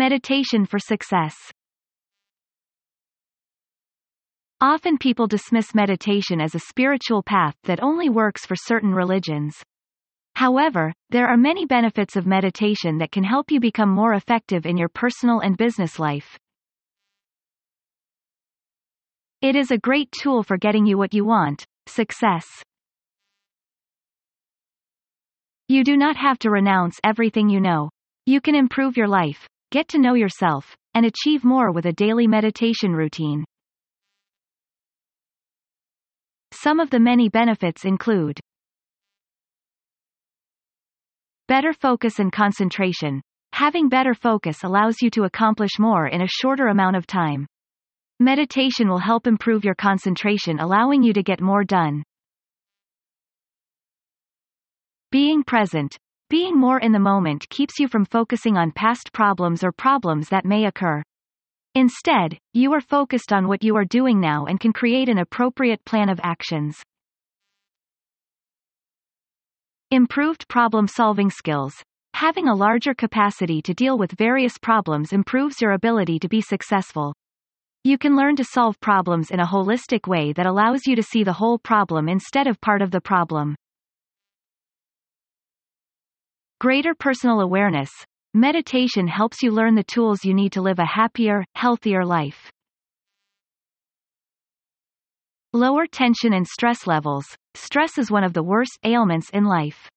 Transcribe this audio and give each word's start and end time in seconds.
Meditation 0.00 0.64
for 0.64 0.78
success. 0.78 1.36
Often 4.58 4.96
people 4.96 5.26
dismiss 5.26 5.74
meditation 5.74 6.40
as 6.40 6.54
a 6.54 6.58
spiritual 6.70 7.22
path 7.22 7.54
that 7.64 7.82
only 7.82 8.08
works 8.08 8.46
for 8.46 8.56
certain 8.56 8.94
religions. 8.94 9.62
However, 10.36 10.94
there 11.10 11.28
are 11.28 11.36
many 11.36 11.66
benefits 11.66 12.16
of 12.16 12.26
meditation 12.26 12.96
that 12.96 13.12
can 13.12 13.24
help 13.24 13.50
you 13.50 13.60
become 13.60 13.90
more 13.90 14.14
effective 14.14 14.64
in 14.64 14.78
your 14.78 14.88
personal 14.88 15.40
and 15.40 15.54
business 15.58 15.98
life. 15.98 16.38
It 19.42 19.54
is 19.54 19.70
a 19.70 19.76
great 19.76 20.10
tool 20.12 20.42
for 20.42 20.56
getting 20.56 20.86
you 20.86 20.96
what 20.96 21.12
you 21.12 21.26
want, 21.26 21.66
success. 21.86 22.46
You 25.68 25.84
do 25.84 25.98
not 25.98 26.16
have 26.16 26.38
to 26.38 26.48
renounce 26.48 26.98
everything 27.04 27.50
you 27.50 27.60
know. 27.60 27.90
You 28.24 28.40
can 28.40 28.54
improve 28.54 28.96
your 28.96 29.08
life, 29.08 29.46
get 29.70 29.88
to 29.88 29.98
know 29.98 30.14
yourself, 30.14 30.76
and 30.94 31.06
achieve 31.06 31.44
more 31.44 31.72
with 31.72 31.86
a 31.86 31.92
daily 31.92 32.26
meditation 32.26 32.92
routine. 32.92 33.44
Some 36.52 36.80
of 36.80 36.90
the 36.90 37.00
many 37.00 37.28
benefits 37.28 37.84
include 37.84 38.40
Better 41.50 41.72
focus 41.72 42.20
and 42.20 42.30
concentration. 42.30 43.20
Having 43.54 43.88
better 43.88 44.14
focus 44.14 44.62
allows 44.62 45.02
you 45.02 45.10
to 45.10 45.24
accomplish 45.24 45.80
more 45.80 46.06
in 46.06 46.22
a 46.22 46.28
shorter 46.28 46.68
amount 46.68 46.94
of 46.94 47.08
time. 47.08 47.46
Meditation 48.20 48.88
will 48.88 48.98
help 48.98 49.26
improve 49.26 49.64
your 49.64 49.74
concentration 49.74 50.60
allowing 50.60 51.02
you 51.02 51.12
to 51.12 51.22
get 51.22 51.40
more 51.40 51.64
done. 51.64 52.04
Being 55.10 55.42
present. 55.42 55.96
Being 56.30 56.56
more 56.56 56.78
in 56.78 56.92
the 56.92 57.00
moment 57.00 57.48
keeps 57.50 57.80
you 57.80 57.88
from 57.88 58.04
focusing 58.04 58.56
on 58.56 58.70
past 58.70 59.12
problems 59.12 59.64
or 59.64 59.72
problems 59.72 60.28
that 60.28 60.44
may 60.44 60.66
occur. 60.66 61.02
Instead, 61.74 62.38
you 62.54 62.72
are 62.72 62.80
focused 62.80 63.32
on 63.32 63.48
what 63.48 63.64
you 63.64 63.74
are 63.74 63.84
doing 63.84 64.20
now 64.20 64.46
and 64.46 64.60
can 64.60 64.72
create 64.72 65.08
an 65.08 65.18
appropriate 65.18 65.84
plan 65.84 66.08
of 66.08 66.20
actions. 66.22 66.80
Improved 69.90 70.46
problem-solving 70.46 71.30
skills. 71.30 71.82
Having 72.14 72.46
a 72.46 72.54
larger 72.54 72.94
capacity 72.94 73.60
to 73.62 73.74
deal 73.74 73.98
with 73.98 74.12
various 74.12 74.56
problems 74.56 75.12
improves 75.12 75.60
your 75.60 75.72
ability 75.72 76.20
to 76.20 76.28
be 76.28 76.40
successful. 76.40 77.12
You 77.82 77.98
can 77.98 78.14
learn 78.14 78.36
to 78.36 78.44
solve 78.44 78.78
problems 78.78 79.32
in 79.32 79.40
a 79.40 79.46
holistic 79.46 80.06
way 80.06 80.32
that 80.34 80.46
allows 80.46 80.86
you 80.86 80.94
to 80.94 81.02
see 81.02 81.24
the 81.24 81.32
whole 81.32 81.58
problem 81.58 82.08
instead 82.08 82.46
of 82.46 82.60
part 82.60 82.82
of 82.82 82.92
the 82.92 83.00
problem. 83.00 83.56
Greater 86.60 86.94
personal 86.94 87.40
awareness. 87.40 87.90
Meditation 88.34 89.08
helps 89.08 89.42
you 89.42 89.50
learn 89.50 89.74
the 89.74 89.82
tools 89.82 90.26
you 90.26 90.34
need 90.34 90.52
to 90.52 90.60
live 90.60 90.78
a 90.78 90.84
happier, 90.84 91.42
healthier 91.54 92.04
life. 92.04 92.52
Lower 95.54 95.86
tension 95.86 96.34
and 96.34 96.46
stress 96.46 96.86
levels. 96.86 97.24
Stress 97.54 97.96
is 97.96 98.10
one 98.10 98.24
of 98.24 98.34
the 98.34 98.42
worst 98.42 98.78
ailments 98.84 99.30
in 99.30 99.44
life. 99.44 99.88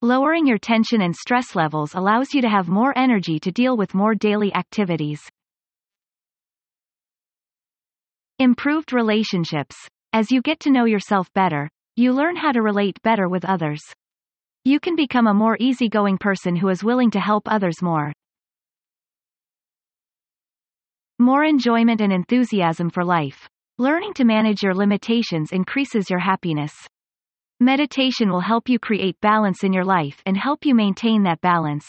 Lowering 0.00 0.46
your 0.46 0.56
tension 0.56 1.02
and 1.02 1.14
stress 1.14 1.54
levels 1.54 1.94
allows 1.94 2.32
you 2.32 2.40
to 2.40 2.48
have 2.48 2.66
more 2.66 2.96
energy 2.96 3.38
to 3.38 3.52
deal 3.52 3.76
with 3.76 3.92
more 3.92 4.14
daily 4.14 4.54
activities. 4.54 5.20
Improved 8.38 8.94
relationships. 8.94 9.76
As 10.14 10.32
you 10.32 10.40
get 10.40 10.60
to 10.60 10.70
know 10.70 10.86
yourself 10.86 11.30
better, 11.34 11.68
you 11.94 12.14
learn 12.14 12.36
how 12.36 12.52
to 12.52 12.62
relate 12.62 12.96
better 13.02 13.28
with 13.28 13.44
others. 13.44 13.82
You 14.64 14.78
can 14.78 14.94
become 14.94 15.26
a 15.26 15.32
more 15.32 15.56
easygoing 15.58 16.18
person 16.18 16.54
who 16.54 16.68
is 16.68 16.84
willing 16.84 17.10
to 17.12 17.20
help 17.20 17.44
others 17.46 17.80
more. 17.80 18.12
More 21.18 21.44
enjoyment 21.44 22.02
and 22.02 22.12
enthusiasm 22.12 22.90
for 22.90 23.02
life. 23.02 23.48
Learning 23.78 24.12
to 24.14 24.24
manage 24.24 24.62
your 24.62 24.74
limitations 24.74 25.52
increases 25.52 26.10
your 26.10 26.18
happiness. 26.18 26.74
Meditation 27.58 28.30
will 28.30 28.40
help 28.40 28.68
you 28.68 28.78
create 28.78 29.18
balance 29.22 29.64
in 29.64 29.72
your 29.72 29.84
life 29.84 30.20
and 30.26 30.36
help 30.36 30.66
you 30.66 30.74
maintain 30.74 31.22
that 31.22 31.40
balance. 31.40 31.86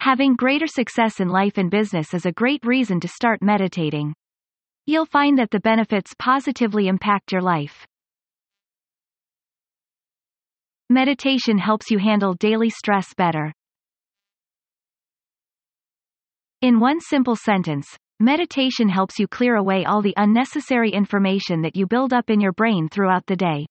Having 0.00 0.34
greater 0.34 0.66
success 0.66 1.20
in 1.20 1.28
life 1.28 1.58
and 1.58 1.70
business 1.70 2.12
is 2.12 2.26
a 2.26 2.32
great 2.32 2.64
reason 2.66 2.98
to 2.98 3.08
start 3.08 3.40
meditating. 3.40 4.14
You'll 4.86 5.06
find 5.06 5.38
that 5.38 5.50
the 5.50 5.60
benefits 5.60 6.12
positively 6.18 6.88
impact 6.88 7.30
your 7.30 7.40
life. 7.40 7.86
Meditation 10.94 11.58
helps 11.58 11.90
you 11.90 11.98
handle 11.98 12.34
daily 12.34 12.70
stress 12.70 13.12
better. 13.14 13.52
In 16.62 16.78
one 16.78 17.00
simple 17.00 17.34
sentence, 17.34 17.84
meditation 18.20 18.88
helps 18.88 19.18
you 19.18 19.26
clear 19.26 19.56
away 19.56 19.84
all 19.84 20.02
the 20.02 20.14
unnecessary 20.16 20.92
information 20.92 21.62
that 21.62 21.74
you 21.74 21.88
build 21.88 22.12
up 22.12 22.30
in 22.30 22.40
your 22.40 22.52
brain 22.52 22.88
throughout 22.88 23.26
the 23.26 23.34
day. 23.34 23.66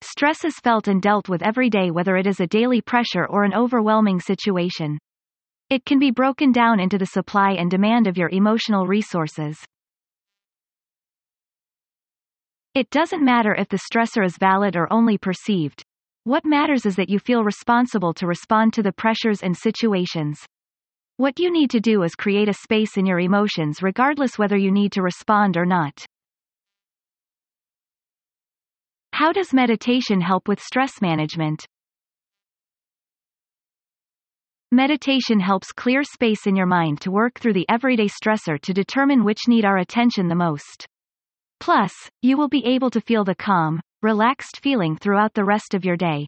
Stress 0.00 0.42
is 0.46 0.58
felt 0.58 0.88
and 0.88 1.02
dealt 1.02 1.28
with 1.28 1.42
every 1.42 1.68
day 1.68 1.90
whether 1.90 2.16
it 2.16 2.26
is 2.26 2.40
a 2.40 2.46
daily 2.46 2.80
pressure 2.80 3.26
or 3.26 3.44
an 3.44 3.52
overwhelming 3.52 4.20
situation. 4.20 4.96
It 5.68 5.84
can 5.84 5.98
be 5.98 6.10
broken 6.10 6.50
down 6.50 6.80
into 6.80 6.96
the 6.96 7.12
supply 7.12 7.56
and 7.58 7.70
demand 7.70 8.06
of 8.06 8.16
your 8.16 8.30
emotional 8.30 8.86
resources. 8.86 9.62
It 12.74 12.90
doesn't 12.90 13.24
matter 13.24 13.54
if 13.54 13.68
the 13.68 13.78
stressor 13.78 14.24
is 14.24 14.36
valid 14.36 14.74
or 14.74 14.92
only 14.92 15.16
perceived. 15.16 15.84
What 16.24 16.44
matters 16.44 16.84
is 16.84 16.96
that 16.96 17.08
you 17.08 17.20
feel 17.20 17.44
responsible 17.44 18.12
to 18.14 18.26
respond 18.26 18.72
to 18.72 18.82
the 18.82 18.90
pressures 18.90 19.44
and 19.44 19.56
situations. 19.56 20.44
What 21.16 21.38
you 21.38 21.52
need 21.52 21.70
to 21.70 21.78
do 21.78 22.02
is 22.02 22.16
create 22.16 22.48
a 22.48 22.52
space 22.52 22.96
in 22.96 23.06
your 23.06 23.20
emotions 23.20 23.80
regardless 23.80 24.38
whether 24.38 24.56
you 24.56 24.72
need 24.72 24.90
to 24.92 25.02
respond 25.02 25.56
or 25.56 25.64
not. 25.64 26.04
How 29.12 29.32
does 29.32 29.54
meditation 29.54 30.20
help 30.20 30.48
with 30.48 30.60
stress 30.60 31.00
management? 31.00 31.64
Meditation 34.72 35.38
helps 35.38 35.70
clear 35.70 36.02
space 36.02 36.48
in 36.48 36.56
your 36.56 36.66
mind 36.66 37.00
to 37.02 37.12
work 37.12 37.38
through 37.38 37.52
the 37.52 37.66
everyday 37.68 38.08
stressor 38.08 38.60
to 38.62 38.74
determine 38.74 39.22
which 39.22 39.46
need 39.46 39.64
our 39.64 39.78
attention 39.78 40.26
the 40.26 40.34
most. 40.34 40.88
Plus, 41.64 41.94
you 42.20 42.36
will 42.36 42.50
be 42.50 42.62
able 42.66 42.90
to 42.90 43.00
feel 43.00 43.24
the 43.24 43.34
calm, 43.34 43.80
relaxed 44.02 44.60
feeling 44.62 44.98
throughout 44.98 45.32
the 45.32 45.46
rest 45.46 45.72
of 45.72 45.82
your 45.82 45.96
day. 45.96 46.26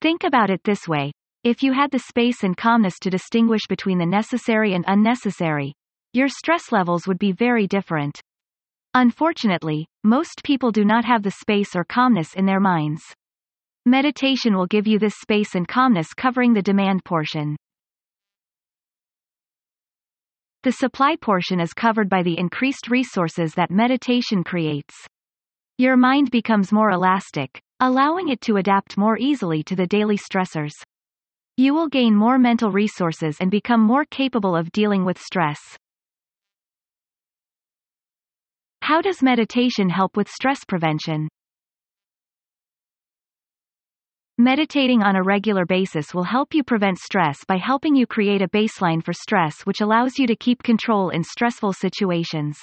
Think 0.00 0.24
about 0.24 0.48
it 0.48 0.62
this 0.64 0.88
way. 0.88 1.12
If 1.44 1.62
you 1.62 1.74
had 1.74 1.90
the 1.90 1.98
space 1.98 2.42
and 2.42 2.56
calmness 2.56 2.98
to 3.00 3.10
distinguish 3.10 3.66
between 3.68 3.98
the 3.98 4.06
necessary 4.06 4.72
and 4.72 4.82
unnecessary, 4.88 5.74
your 6.14 6.28
stress 6.28 6.72
levels 6.72 7.06
would 7.06 7.18
be 7.18 7.32
very 7.32 7.66
different. 7.66 8.18
Unfortunately, 8.94 9.86
most 10.02 10.42
people 10.42 10.72
do 10.72 10.86
not 10.86 11.04
have 11.04 11.22
the 11.22 11.32
space 11.32 11.76
or 11.76 11.84
calmness 11.84 12.32
in 12.32 12.46
their 12.46 12.60
minds. 12.60 13.02
Meditation 13.84 14.56
will 14.56 14.66
give 14.66 14.86
you 14.86 14.98
this 14.98 15.16
space 15.20 15.54
and 15.54 15.68
calmness 15.68 16.14
covering 16.14 16.54
the 16.54 16.62
demand 16.62 17.04
portion. 17.04 17.58
The 20.62 20.70
supply 20.70 21.16
portion 21.16 21.58
is 21.58 21.74
covered 21.74 22.08
by 22.08 22.22
the 22.22 22.38
increased 22.38 22.88
resources 22.88 23.52
that 23.54 23.72
meditation 23.72 24.44
creates. 24.44 24.94
Your 25.76 25.96
mind 25.96 26.30
becomes 26.30 26.70
more 26.70 26.92
elastic, 26.92 27.60
allowing 27.80 28.28
it 28.28 28.40
to 28.42 28.58
adapt 28.58 28.96
more 28.96 29.18
easily 29.18 29.64
to 29.64 29.74
the 29.74 29.88
daily 29.88 30.16
stressors. 30.16 30.74
You 31.56 31.74
will 31.74 31.88
gain 31.88 32.14
more 32.14 32.38
mental 32.38 32.70
resources 32.70 33.38
and 33.40 33.50
become 33.50 33.80
more 33.80 34.04
capable 34.04 34.54
of 34.54 34.70
dealing 34.70 35.04
with 35.04 35.20
stress. 35.20 35.58
How 38.82 39.00
does 39.00 39.20
meditation 39.20 39.88
help 39.88 40.16
with 40.16 40.28
stress 40.28 40.64
prevention? 40.64 41.28
Meditating 44.42 45.04
on 45.04 45.14
a 45.14 45.22
regular 45.22 45.64
basis 45.64 46.12
will 46.12 46.24
help 46.24 46.52
you 46.52 46.64
prevent 46.64 46.98
stress 46.98 47.44
by 47.46 47.56
helping 47.56 47.94
you 47.94 48.08
create 48.08 48.42
a 48.42 48.48
baseline 48.48 49.00
for 49.00 49.12
stress 49.12 49.62
which 49.62 49.80
allows 49.80 50.18
you 50.18 50.26
to 50.26 50.34
keep 50.34 50.64
control 50.64 51.10
in 51.10 51.22
stressful 51.22 51.72
situations. 51.72 52.58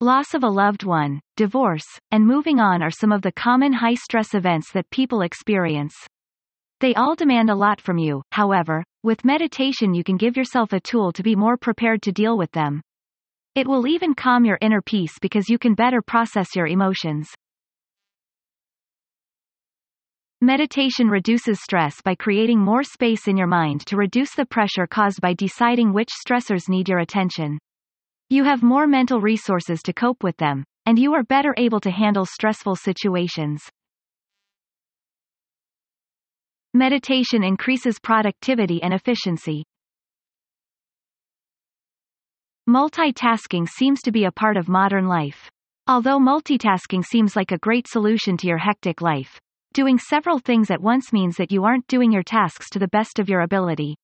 Loss 0.00 0.34
of 0.34 0.42
a 0.42 0.48
loved 0.48 0.82
one, 0.82 1.20
divorce, 1.36 1.86
and 2.10 2.26
moving 2.26 2.58
on 2.58 2.82
are 2.82 2.90
some 2.90 3.12
of 3.12 3.22
the 3.22 3.30
common 3.30 3.72
high-stress 3.72 4.34
events 4.34 4.72
that 4.72 4.90
people 4.90 5.22
experience. 5.22 5.94
They 6.80 6.94
all 6.94 7.14
demand 7.14 7.50
a 7.50 7.54
lot 7.54 7.80
from 7.80 7.98
you, 7.98 8.22
however, 8.32 8.82
with 9.04 9.24
meditation 9.24 9.94
you 9.94 10.02
can 10.02 10.16
give 10.16 10.36
yourself 10.36 10.72
a 10.72 10.80
tool 10.80 11.12
to 11.12 11.22
be 11.22 11.36
more 11.36 11.56
prepared 11.56 12.02
to 12.02 12.10
deal 12.10 12.36
with 12.36 12.50
them. 12.50 12.82
It 13.54 13.68
will 13.68 13.86
even 13.86 14.14
calm 14.14 14.44
your 14.44 14.58
inner 14.60 14.82
peace 14.82 15.16
because 15.22 15.48
you 15.48 15.60
can 15.60 15.74
better 15.76 16.02
process 16.02 16.56
your 16.56 16.66
emotions. 16.66 17.32
Meditation 20.44 21.08
reduces 21.08 21.62
stress 21.62 22.02
by 22.02 22.14
creating 22.14 22.58
more 22.58 22.82
space 22.82 23.28
in 23.28 23.34
your 23.34 23.46
mind 23.46 23.80
to 23.86 23.96
reduce 23.96 24.34
the 24.34 24.44
pressure 24.44 24.86
caused 24.86 25.22
by 25.22 25.32
deciding 25.32 25.90
which 25.90 26.10
stressors 26.10 26.68
need 26.68 26.86
your 26.86 26.98
attention. 26.98 27.58
You 28.28 28.44
have 28.44 28.62
more 28.62 28.86
mental 28.86 29.22
resources 29.22 29.80
to 29.84 29.94
cope 29.94 30.22
with 30.22 30.36
them, 30.36 30.62
and 30.84 30.98
you 30.98 31.14
are 31.14 31.22
better 31.22 31.54
able 31.56 31.80
to 31.80 31.90
handle 31.90 32.26
stressful 32.26 32.76
situations. 32.76 33.62
Meditation 36.74 37.42
increases 37.42 37.98
productivity 37.98 38.82
and 38.82 38.92
efficiency. 38.92 39.64
Multitasking 42.68 43.66
seems 43.66 44.02
to 44.02 44.12
be 44.12 44.24
a 44.24 44.30
part 44.30 44.58
of 44.58 44.68
modern 44.68 45.08
life. 45.08 45.50
Although 45.86 46.18
multitasking 46.18 47.02
seems 47.02 47.34
like 47.34 47.50
a 47.50 47.56
great 47.56 47.88
solution 47.88 48.36
to 48.36 48.46
your 48.46 48.58
hectic 48.58 49.00
life, 49.00 49.40
doing 49.74 49.98
several 49.98 50.38
things 50.38 50.70
at 50.70 50.80
once 50.80 51.12
means 51.12 51.36
that 51.36 51.52
you 51.52 51.64
aren't 51.64 51.86
doing 51.88 52.10
your 52.10 52.22
tasks 52.22 52.70
to 52.70 52.78
the 52.78 52.88
best 52.88 53.18
of 53.18 53.28
your 53.28 53.40
ability. 53.40 53.96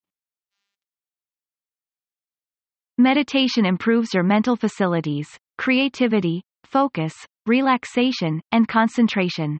Meditation 2.97 3.65
improves 3.65 4.13
your 4.13 4.23
mental 4.23 4.55
facilities, 4.55 5.27
creativity, 5.57 6.43
focus, 6.65 7.13
relaxation, 7.47 8.41
and 8.51 8.67
concentration. 8.67 9.57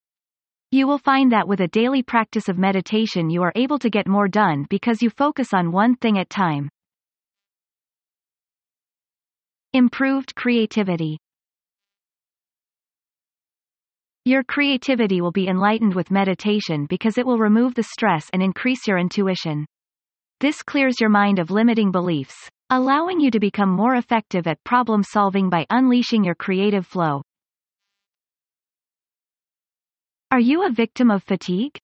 You 0.69 0.85
will 0.85 0.99
find 0.99 1.31
that 1.31 1.47
with 1.47 1.61
a 1.61 1.67
daily 1.69 2.03
practice 2.03 2.49
of 2.49 2.57
meditation 2.57 3.29
you 3.29 3.41
are 3.41 3.53
able 3.55 3.79
to 3.79 3.89
get 3.89 4.07
more 4.07 4.27
done 4.27 4.65
because 4.69 5.01
you 5.01 5.09
focus 5.09 5.53
on 5.53 5.71
one 5.71 5.95
thing 5.95 6.19
at 6.19 6.29
time. 6.29 6.69
Improved 9.73 10.35
creativity. 10.35 11.17
Your 14.23 14.43
creativity 14.43 15.19
will 15.19 15.31
be 15.31 15.47
enlightened 15.47 15.95
with 15.95 16.11
meditation 16.11 16.85
because 16.85 17.17
it 17.17 17.25
will 17.25 17.39
remove 17.39 17.73
the 17.73 17.81
stress 17.81 18.29
and 18.33 18.43
increase 18.43 18.87
your 18.87 18.99
intuition. 18.99 19.65
This 20.39 20.61
clears 20.61 21.01
your 21.01 21.09
mind 21.09 21.39
of 21.39 21.49
limiting 21.49 21.91
beliefs, 21.91 22.35
allowing 22.69 23.19
you 23.19 23.31
to 23.31 23.39
become 23.39 23.69
more 23.69 23.95
effective 23.95 24.45
at 24.45 24.63
problem 24.63 25.01
solving 25.01 25.49
by 25.49 25.65
unleashing 25.71 26.23
your 26.23 26.35
creative 26.35 26.85
flow. 26.85 27.23
Are 30.29 30.39
you 30.39 30.67
a 30.67 30.71
victim 30.71 31.09
of 31.09 31.23
fatigue? 31.23 31.79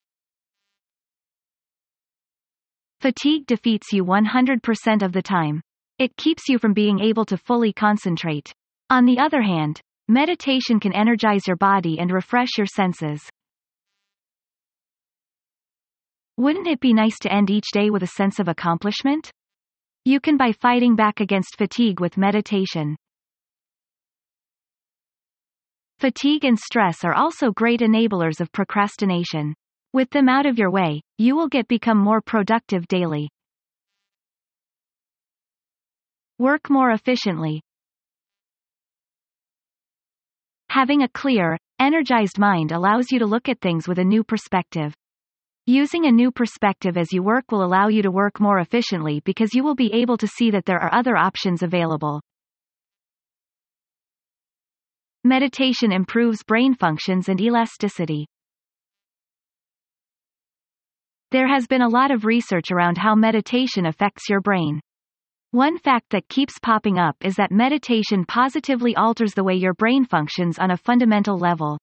Fatigue 3.02 3.48
defeats 3.48 3.92
you 3.92 4.06
100% 4.06 5.02
of 5.02 5.12
the 5.12 5.24
time. 5.24 5.60
It 5.98 6.16
keeps 6.18 6.48
you 6.48 6.60
from 6.60 6.74
being 6.74 7.00
able 7.00 7.26
to 7.26 7.38
fully 7.38 7.74
concentrate. 7.74 8.54
On 8.92 9.06
the 9.06 9.18
other 9.18 9.42
hand, 9.42 9.82
meditation 10.08 10.80
can 10.80 10.94
energize 10.94 11.48
your 11.48 11.58
body 11.58 12.00
and 12.00 12.12
refresh 12.12 12.58
your 12.58 12.68
senses. 12.68 13.22
Wouldn't 16.38 16.68
it 16.68 16.80
be 16.80 16.94
nice 16.94 17.18
to 17.20 17.34
end 17.34 17.50
each 17.50 17.72
day 17.74 17.90
with 17.90 18.04
a 18.04 18.08
sense 18.08 18.40
of 18.40 18.48
accomplishment? 18.48 19.32
You 20.06 20.20
can 20.20 20.38
by 20.38 20.52
fighting 20.52 20.96
back 20.96 21.20
against 21.20 21.58
fatigue 21.58 22.00
with 22.00 22.16
meditation. 22.16 22.96
Fatigue 26.00 26.46
and 26.46 26.58
stress 26.60 27.04
are 27.04 27.16
also 27.16 27.52
great 27.52 27.80
enablers 27.80 28.40
of 28.40 28.52
procrastination. 28.52 29.56
With 29.94 30.12
them 30.12 30.30
out 30.30 30.46
of 30.46 30.60
your 30.60 30.70
way, 30.70 31.02
you 31.18 31.36
will 31.36 31.48
get 31.48 31.68
become 31.68 31.98
more 31.98 32.22
productive 32.22 32.88
daily. 32.88 33.30
Work 36.38 36.70
more 36.70 36.92
efficiently. 36.92 37.62
Having 40.70 41.04
a 41.04 41.10
clear, 41.10 41.58
energized 41.80 42.38
mind 42.38 42.72
allows 42.72 43.12
you 43.12 43.20
to 43.20 43.26
look 43.26 43.50
at 43.50 43.62
things 43.62 43.88
with 43.88 44.00
a 44.00 44.04
new 44.04 44.24
perspective. 44.24 44.94
Using 45.66 46.06
a 46.06 46.12
new 46.12 46.32
perspective 46.32 46.98
as 46.98 47.12
you 47.12 47.24
work 47.24 47.52
will 47.52 47.64
allow 47.64 47.88
you 47.88 48.02
to 48.02 48.12
work 48.12 48.40
more 48.40 48.60
efficiently 48.60 49.22
because 49.26 49.54
you 49.54 49.64
will 49.64 49.76
be 49.76 49.92
able 49.94 50.18
to 50.18 50.28
see 50.28 50.52
that 50.52 50.66
there 50.66 50.80
are 50.80 50.94
other 50.94 51.18
options 51.18 51.64
available. 51.64 52.22
Meditation 55.24 55.92
improves 55.92 56.44
brain 56.44 56.74
functions 56.74 57.28
and 57.28 57.42
elasticity. 57.42 58.28
There 61.32 61.50
has 61.50 61.68
been 61.68 61.82
a 61.82 61.90
lot 61.90 62.12
of 62.12 62.24
research 62.24 62.72
around 62.72 62.98
how 62.98 63.14
meditation 63.16 63.86
affects 63.86 64.30
your 64.30 64.40
brain. 64.40 64.80
One 65.52 65.78
fact 65.78 66.10
that 66.10 66.28
keeps 66.28 66.60
popping 66.60 67.00
up 67.00 67.16
is 67.22 67.36
that 67.38 67.54
meditation 67.54 68.26
positively 68.26 68.94
alters 68.98 69.34
the 69.34 69.46
way 69.46 69.56
your 69.56 69.74
brain 69.74 70.04
functions 70.04 70.60
on 70.60 70.72
a 70.72 70.78
fundamental 70.78 71.38
level. 71.38 71.78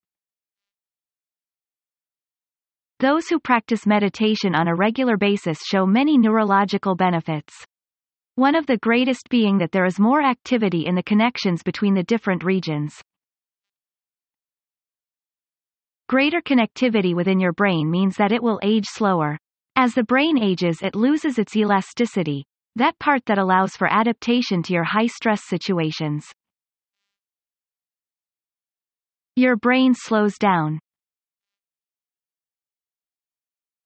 Those 3.00 3.26
who 3.28 3.40
practice 3.40 3.86
meditation 3.86 4.54
on 4.54 4.68
a 4.68 4.74
regular 4.74 5.16
basis 5.16 5.58
show 5.64 5.86
many 5.86 6.18
neurological 6.18 6.94
benefits. 6.94 7.54
One 8.34 8.54
of 8.54 8.66
the 8.66 8.76
greatest 8.76 9.30
being 9.30 9.56
that 9.58 9.72
there 9.72 9.86
is 9.86 9.98
more 9.98 10.22
activity 10.22 10.84
in 10.84 10.94
the 10.94 11.02
connections 11.02 11.62
between 11.62 11.94
the 11.94 12.02
different 12.02 12.44
regions. 12.44 13.00
Greater 16.08 16.42
connectivity 16.42 17.14
within 17.14 17.40
your 17.40 17.54
brain 17.54 17.90
means 17.90 18.16
that 18.16 18.30
it 18.30 18.42
will 18.42 18.60
age 18.62 18.86
slower. 18.86 19.38
As 19.74 19.94
the 19.94 20.04
brain 20.04 20.36
ages 20.36 20.82
it 20.82 20.94
loses 20.94 21.38
its 21.38 21.56
elasticity, 21.56 22.44
that 22.76 22.98
part 22.98 23.24
that 23.26 23.38
allows 23.38 23.76
for 23.76 23.86
adaptation 23.90 24.62
to 24.64 24.72
your 24.72 24.84
high-stress 24.84 25.42
situations. 25.46 26.26
Your 29.36 29.56
brain 29.56 29.94
slows 29.94 30.38
down. 30.38 30.78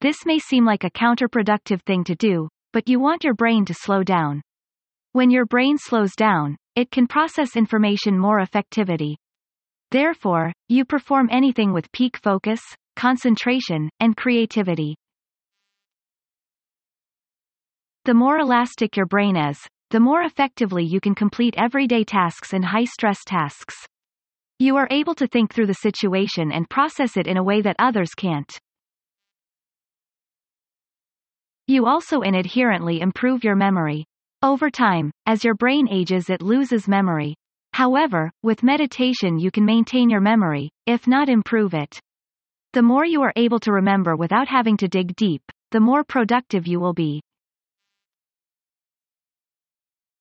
This 0.00 0.24
may 0.24 0.38
seem 0.38 0.64
like 0.64 0.84
a 0.84 0.90
counterproductive 0.90 1.82
thing 1.82 2.04
to 2.04 2.14
do, 2.14 2.48
but 2.72 2.88
you 2.88 3.00
want 3.00 3.24
your 3.24 3.34
brain 3.34 3.64
to 3.64 3.74
slow 3.74 4.02
down. 4.02 4.42
When 5.12 5.30
your 5.30 5.46
brain 5.46 5.76
slows 5.78 6.14
down, 6.14 6.56
it 6.76 6.90
can 6.90 7.06
process 7.06 7.56
information 7.56 8.18
more 8.18 8.40
effectively. 8.40 9.16
Therefore, 9.90 10.52
you 10.68 10.84
perform 10.84 11.28
anything 11.32 11.72
with 11.72 11.90
peak 11.92 12.18
focus, 12.22 12.60
concentration, 12.94 13.88
and 14.00 14.16
creativity. 14.16 14.96
The 18.08 18.14
more 18.14 18.38
elastic 18.38 18.96
your 18.96 19.04
brain 19.04 19.36
is, 19.36 19.60
the 19.90 20.00
more 20.00 20.22
effectively 20.22 20.82
you 20.82 20.98
can 20.98 21.14
complete 21.14 21.54
everyday 21.58 22.04
tasks 22.04 22.54
and 22.54 22.64
high-stress 22.64 23.18
tasks. 23.26 23.76
You 24.58 24.76
are 24.76 24.88
able 24.90 25.14
to 25.16 25.26
think 25.26 25.52
through 25.52 25.66
the 25.66 25.74
situation 25.74 26.50
and 26.50 26.70
process 26.70 27.18
it 27.18 27.26
in 27.26 27.36
a 27.36 27.42
way 27.42 27.60
that 27.60 27.76
others 27.78 28.14
can't. 28.16 28.50
You 31.66 31.84
also 31.84 32.22
inadherently 32.22 33.02
improve 33.02 33.44
your 33.44 33.56
memory. 33.56 34.06
Over 34.42 34.70
time, 34.70 35.10
as 35.26 35.44
your 35.44 35.54
brain 35.54 35.86
ages 35.90 36.30
it 36.30 36.40
loses 36.40 36.88
memory, 36.88 37.34
However, 37.74 38.30
with 38.42 38.62
meditation 38.62 39.38
you 39.38 39.50
can 39.50 39.66
maintain 39.66 40.08
your 40.08 40.22
memory, 40.22 40.70
if 40.86 41.06
not 41.06 41.28
improve 41.28 41.74
it. 41.74 42.00
The 42.72 42.80
more 42.80 43.04
you 43.04 43.20
are 43.20 43.34
able 43.36 43.60
to 43.60 43.72
remember 43.72 44.16
without 44.16 44.48
having 44.48 44.78
to 44.78 44.88
dig 44.88 45.14
deep, 45.16 45.42
the 45.72 45.80
more 45.80 46.04
productive 46.04 46.66
you 46.66 46.80
will 46.80 46.94
be. 46.94 47.20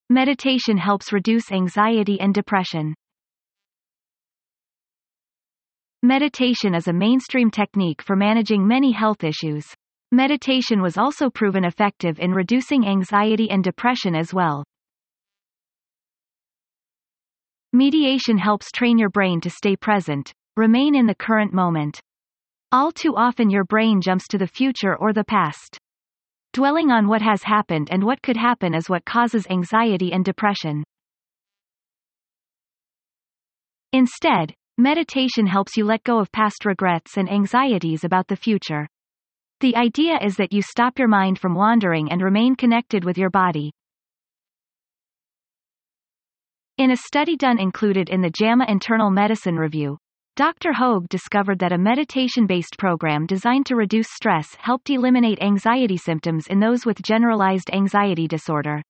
Meditation 0.09 0.77
helps 0.77 1.11
reduce 1.11 1.51
anxiety 1.51 2.17
and 2.21 2.33
depression. 2.33 2.95
Meditation 6.01 6.73
is 6.73 6.87
a 6.87 6.93
mainstream 6.93 7.51
technique 7.51 8.01
for 8.01 8.15
managing 8.15 8.65
many 8.65 8.93
health 8.93 9.25
issues. 9.25 9.65
Meditation 10.13 10.81
was 10.81 10.97
also 10.97 11.29
proven 11.29 11.65
effective 11.65 12.19
in 12.19 12.31
reducing 12.31 12.87
anxiety 12.87 13.49
and 13.49 13.65
depression 13.65 14.15
as 14.15 14.33
well. 14.33 14.63
Mediation 17.73 18.37
helps 18.37 18.71
train 18.71 18.97
your 18.97 19.09
brain 19.09 19.41
to 19.41 19.49
stay 19.49 19.75
present, 19.75 20.33
remain 20.55 20.95
in 20.95 21.05
the 21.05 21.15
current 21.15 21.53
moment. 21.53 21.99
All 22.71 22.93
too 22.93 23.13
often 23.17 23.49
your 23.49 23.65
brain 23.65 23.99
jumps 23.99 24.25
to 24.29 24.37
the 24.37 24.47
future 24.47 24.95
or 24.95 25.11
the 25.11 25.25
past. 25.25 25.77
Dwelling 26.57 26.89
on 26.89 27.07
what 27.07 27.21
has 27.21 27.43
happened 27.43 27.89
and 27.91 28.03
what 28.03 28.19
could 28.23 28.35
happen 28.35 28.73
is 28.73 28.89
what 28.89 29.05
causes 29.05 29.45
anxiety 29.47 30.11
and 30.11 30.25
depression. 30.25 30.83
Instead, 33.93 34.55
meditation 34.75 35.45
helps 35.45 35.77
you 35.77 35.85
let 35.85 36.03
go 36.03 36.17
of 36.17 36.31
past 36.31 36.65
regrets 36.65 37.15
and 37.15 37.31
anxieties 37.31 38.03
about 38.03 38.27
the 38.27 38.35
future. 38.35 38.87
The 39.59 39.75
idea 39.75 40.17
is 40.19 40.35
that 40.37 40.51
you 40.51 40.63
stop 40.63 40.97
your 40.97 41.07
mind 41.07 41.37
from 41.37 41.53
wandering 41.53 42.11
and 42.11 42.23
remain 42.23 42.55
connected 42.55 43.05
with 43.05 43.19
your 43.19 43.29
body, 43.29 43.69
in 46.79 46.89
a 46.89 46.97
study 46.97 47.35
done 47.35 47.59
included 47.59 48.09
in 48.09 48.21
the 48.21 48.31
JAMA 48.31 48.65
Internal 48.67 49.11
Medicine 49.11 49.57
Review, 49.57 49.99
Dr. 50.37 50.71
Hoge 50.71 51.07
discovered 51.09 51.57
that 51.57 51.71
a 51.71 51.79
meditation-based 51.79 52.77
program 52.77 53.25
designed 53.25 53.65
to 53.65 53.75
reduce 53.75 54.07
stress 54.11 54.53
helped 54.59 54.91
eliminate 54.91 55.41
anxiety 55.41 55.97
symptoms 55.97 56.45
in 56.45 56.59
those 56.59 56.85
with 56.85 57.01
generalized 57.01 57.71
anxiety 57.73 58.27
disorder. 58.27 58.83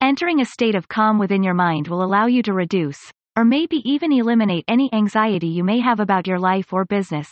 Entering 0.00 0.40
a 0.40 0.44
state 0.44 0.74
of 0.74 0.88
calm 0.88 1.16
within 1.16 1.44
your 1.44 1.54
mind 1.54 1.86
will 1.86 2.02
allow 2.02 2.26
you 2.26 2.42
to 2.42 2.52
reduce, 2.52 2.98
or 3.36 3.44
maybe 3.44 3.88
even 3.88 4.10
eliminate 4.10 4.64
any 4.66 4.92
anxiety 4.92 5.46
you 5.46 5.62
may 5.62 5.78
have 5.78 6.00
about 6.00 6.26
your 6.26 6.40
life 6.40 6.72
or 6.72 6.84
business. 6.84 7.28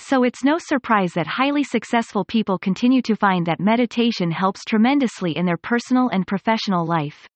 So 0.00 0.24
it's 0.24 0.42
no 0.42 0.58
surprise 0.58 1.12
that 1.12 1.28
highly 1.28 1.62
successful 1.62 2.24
people 2.24 2.58
continue 2.58 3.02
to 3.02 3.14
find 3.14 3.46
that 3.46 3.60
meditation 3.60 4.32
helps 4.32 4.64
tremendously 4.64 5.36
in 5.36 5.46
their 5.46 5.58
personal 5.58 6.08
and 6.08 6.26
professional 6.26 6.84
life. 6.84 7.28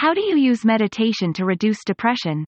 How 0.00 0.14
do 0.14 0.22
you 0.22 0.38
use 0.38 0.64
meditation 0.64 1.34
to 1.34 1.44
reduce 1.44 1.84
depression? 1.84 2.46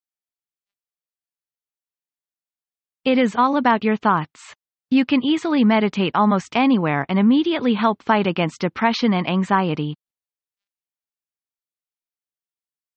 It 3.05 3.19
is 3.19 3.35
all 3.35 3.57
about 3.57 3.83
your 3.83 3.95
thoughts. 3.95 4.41
You 4.89 5.05
can 5.05 5.23
easily 5.23 5.63
meditate 5.63 6.13
almost 6.15 6.55
anywhere 6.55 7.05
and 7.09 7.19
immediately 7.19 7.75
help 7.75 8.01
fight 8.01 8.25
against 8.25 8.61
depression 8.61 9.13
and 9.13 9.29
anxiety. 9.29 9.93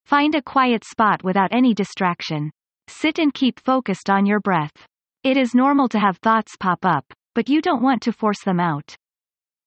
Find 0.06 0.34
a 0.34 0.40
quiet 0.40 0.84
spot 0.86 1.22
without 1.22 1.52
any 1.52 1.75
distraction. 1.75 2.50
Sit 2.88 3.18
and 3.18 3.34
keep 3.34 3.60
focused 3.60 4.08
on 4.08 4.25
your 4.25 4.40
breath. 4.40 4.86
It 5.22 5.36
is 5.36 5.54
normal 5.54 5.86
to 5.90 5.98
have 5.98 6.16
thoughts 6.16 6.56
pop 6.58 6.78
up, 6.82 7.04
but 7.34 7.50
you 7.50 7.60
don't 7.60 7.82
want 7.82 8.00
to 8.04 8.10
force 8.10 8.42
them 8.42 8.60
out. 8.60 8.96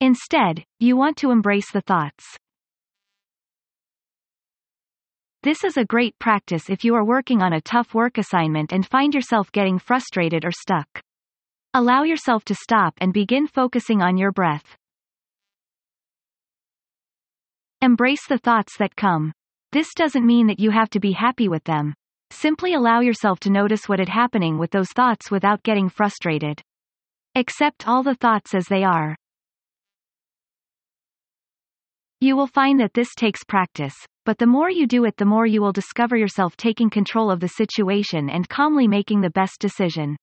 Instead, 0.01 0.63
you 0.79 0.97
want 0.97 1.15
to 1.17 1.29
embrace 1.29 1.71
the 1.71 1.81
thoughts. 1.81 2.39
This 5.41 5.63
is 5.63 5.77
a 5.77 5.85
great 5.85 6.19
practice 6.19 6.69
if 6.69 6.83
you 6.83 6.95
are 6.95 7.05
working 7.05 7.41
on 7.41 7.53
a 7.53 7.61
tough 7.61 7.93
work 7.93 8.17
assignment 8.17 8.73
and 8.73 8.85
find 8.85 9.15
yourself 9.15 9.49
getting 9.53 9.79
frustrated 9.79 10.43
or 10.43 10.51
stuck. 10.51 10.99
Allow 11.73 12.03
yourself 12.03 12.43
to 12.45 12.55
stop 12.55 12.93
and 12.99 13.13
begin 13.13 13.47
focusing 13.47 14.01
on 14.01 14.17
your 14.17 14.33
breath. 14.33 14.75
Embrace 17.81 18.27
the 18.27 18.37
thoughts 18.37 18.75
that 18.79 18.97
come. 18.97 19.31
This 19.71 19.93
doesn't 19.95 20.25
mean 20.25 20.47
that 20.47 20.59
you 20.59 20.71
have 20.71 20.89
to 20.89 20.99
be 20.99 21.13
happy 21.13 21.47
with 21.47 21.63
them. 21.63 21.93
Simply 22.31 22.73
allow 22.73 22.99
yourself 22.99 23.39
to 23.41 23.49
notice 23.49 23.87
what 23.87 24.01
is 24.01 24.09
happening 24.09 24.57
with 24.57 24.71
those 24.71 24.89
thoughts 24.89 25.31
without 25.31 25.63
getting 25.63 25.87
frustrated. 25.87 26.61
Accept 27.35 27.87
all 27.87 28.03
the 28.03 28.15
thoughts 28.15 28.53
as 28.53 28.65
they 28.65 28.83
are. 28.83 29.15
You 32.19 32.35
will 32.35 32.47
find 32.47 32.81
that 32.81 32.93
this 32.93 33.15
takes 33.15 33.45
practice, 33.45 33.95
but 34.29 34.37
the 34.37 34.45
more 34.45 34.69
you 34.69 34.85
do 34.85 35.05
it 35.05 35.17
the 35.17 35.25
more 35.25 35.47
you 35.47 35.59
will 35.59 35.71
discover 35.71 36.15
yourself 36.15 36.55
taking 36.55 36.87
control 36.87 37.31
of 37.31 37.39
the 37.39 37.47
situation 37.47 38.29
and 38.29 38.47
calmly 38.47 38.87
making 38.87 39.21
the 39.21 39.31
best 39.31 39.59
decision. 39.59 40.15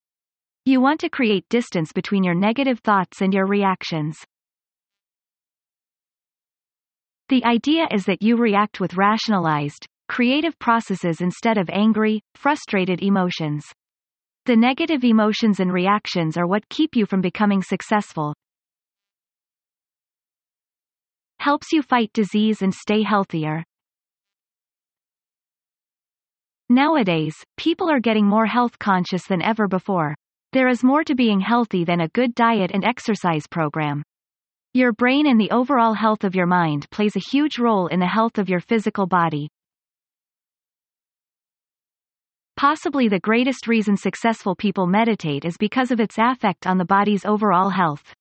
You 0.65 0.81
want 0.81 1.01
to 1.01 1.09
create 1.09 1.49
distance 1.49 1.91
between 1.93 2.23
your 2.23 2.37
negative 2.37 2.79
thoughts 2.79 3.21
and 3.21 3.35
your 3.35 3.47
reactions. 3.47 4.17
The 7.31 7.45
idea 7.45 7.89
is 7.91 8.05
that 8.05 8.23
you 8.23 8.37
react 8.37 8.79
with 8.79 8.95
rationalized, 8.95 9.85
creative 10.09 10.57
processes 10.61 11.21
instead 11.21 11.59
of 11.59 11.69
angry, 11.69 12.21
frustrated 12.37 13.03
emotions. 13.03 13.65
The 14.45 14.55
negative 14.55 15.03
emotions 15.03 15.59
and 15.59 15.73
reactions 15.73 16.37
are 16.37 16.47
what 16.47 16.69
keep 16.69 16.95
you 16.95 17.07
from 17.07 17.23
becoming 17.23 17.61
successful. 17.61 18.35
Helps 21.41 21.73
you 21.73 21.83
fight 21.83 22.13
disease 22.13 22.63
and 22.63 22.73
stay 22.73 23.03
healthier. 23.03 23.65
Nowadays, 26.69 27.35
people 27.57 27.89
are 27.89 28.01
getting 28.01 28.27
more 28.27 28.47
health 28.47 28.77
conscious 28.79 29.25
than 29.27 29.41
ever 29.41 29.69
before. 29.69 30.17
There 30.53 30.67
is 30.67 30.83
more 30.83 31.05
to 31.05 31.15
being 31.15 31.39
healthy 31.39 31.85
than 31.85 32.01
a 32.01 32.09
good 32.09 32.35
diet 32.35 32.73
and 32.75 32.85
exercise 32.85 33.47
program. 33.47 34.03
Your 34.75 34.93
brain 34.93 35.29
and 35.29 35.41
the 35.41 35.51
overall 35.53 35.95
health 35.95 36.25
of 36.25 36.35
your 36.35 36.47
mind 36.47 36.91
plays 36.91 37.15
a 37.15 37.31
huge 37.31 37.59
role 37.59 37.87
in 37.87 38.01
the 38.01 38.07
health 38.07 38.39
of 38.39 38.49
your 38.49 38.61
physical 38.61 39.07
body. 39.07 39.49
Possibly 42.57 43.07
the 43.09 43.21
greatest 43.21 43.69
reason 43.69 43.97
successful 43.97 44.57
people 44.57 44.87
meditate 44.87 45.45
is 45.45 45.57
because 45.59 45.91
of 45.91 46.01
its 46.01 46.17
effect 46.19 46.67
on 46.67 46.79
the 46.79 46.85
body's 46.85 47.25
overall 47.25 47.71
health. 47.71 48.13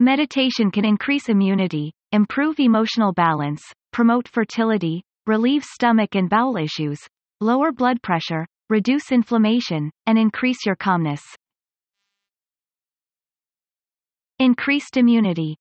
Meditation 0.00 0.70
can 0.72 0.84
increase 0.84 1.28
immunity, 1.28 1.92
improve 2.10 2.58
emotional 2.58 3.12
balance, 3.12 3.62
promote 3.92 4.26
fertility, 4.28 5.02
relieve 5.26 5.64
stomach 5.64 6.14
and 6.14 6.30
bowel 6.30 6.56
issues, 6.56 7.00
lower 7.40 7.72
blood 7.72 8.02
pressure, 8.02 8.46
reduce 8.70 9.12
inflammation, 9.12 9.90
and 10.06 10.18
increase 10.18 10.64
your 10.64 10.76
calmness. 10.76 11.22
Increased 14.38 14.96
immunity. 14.96 15.56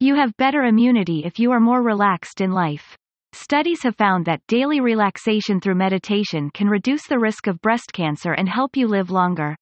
You 0.00 0.14
have 0.16 0.36
better 0.36 0.62
immunity 0.62 1.24
if 1.24 1.38
you 1.38 1.50
are 1.52 1.60
more 1.60 1.82
relaxed 1.82 2.40
in 2.40 2.52
life. 2.52 2.96
Studies 3.32 3.82
have 3.82 3.96
found 3.96 4.24
that 4.26 4.46
daily 4.46 4.80
relaxation 4.80 5.60
through 5.60 5.74
meditation 5.74 6.50
can 6.54 6.68
reduce 6.68 7.06
the 7.06 7.18
risk 7.18 7.46
of 7.46 7.60
breast 7.60 7.92
cancer 7.92 8.32
and 8.32 8.48
help 8.48 8.76
you 8.76 8.86
live 8.86 9.10
longer. 9.10 9.56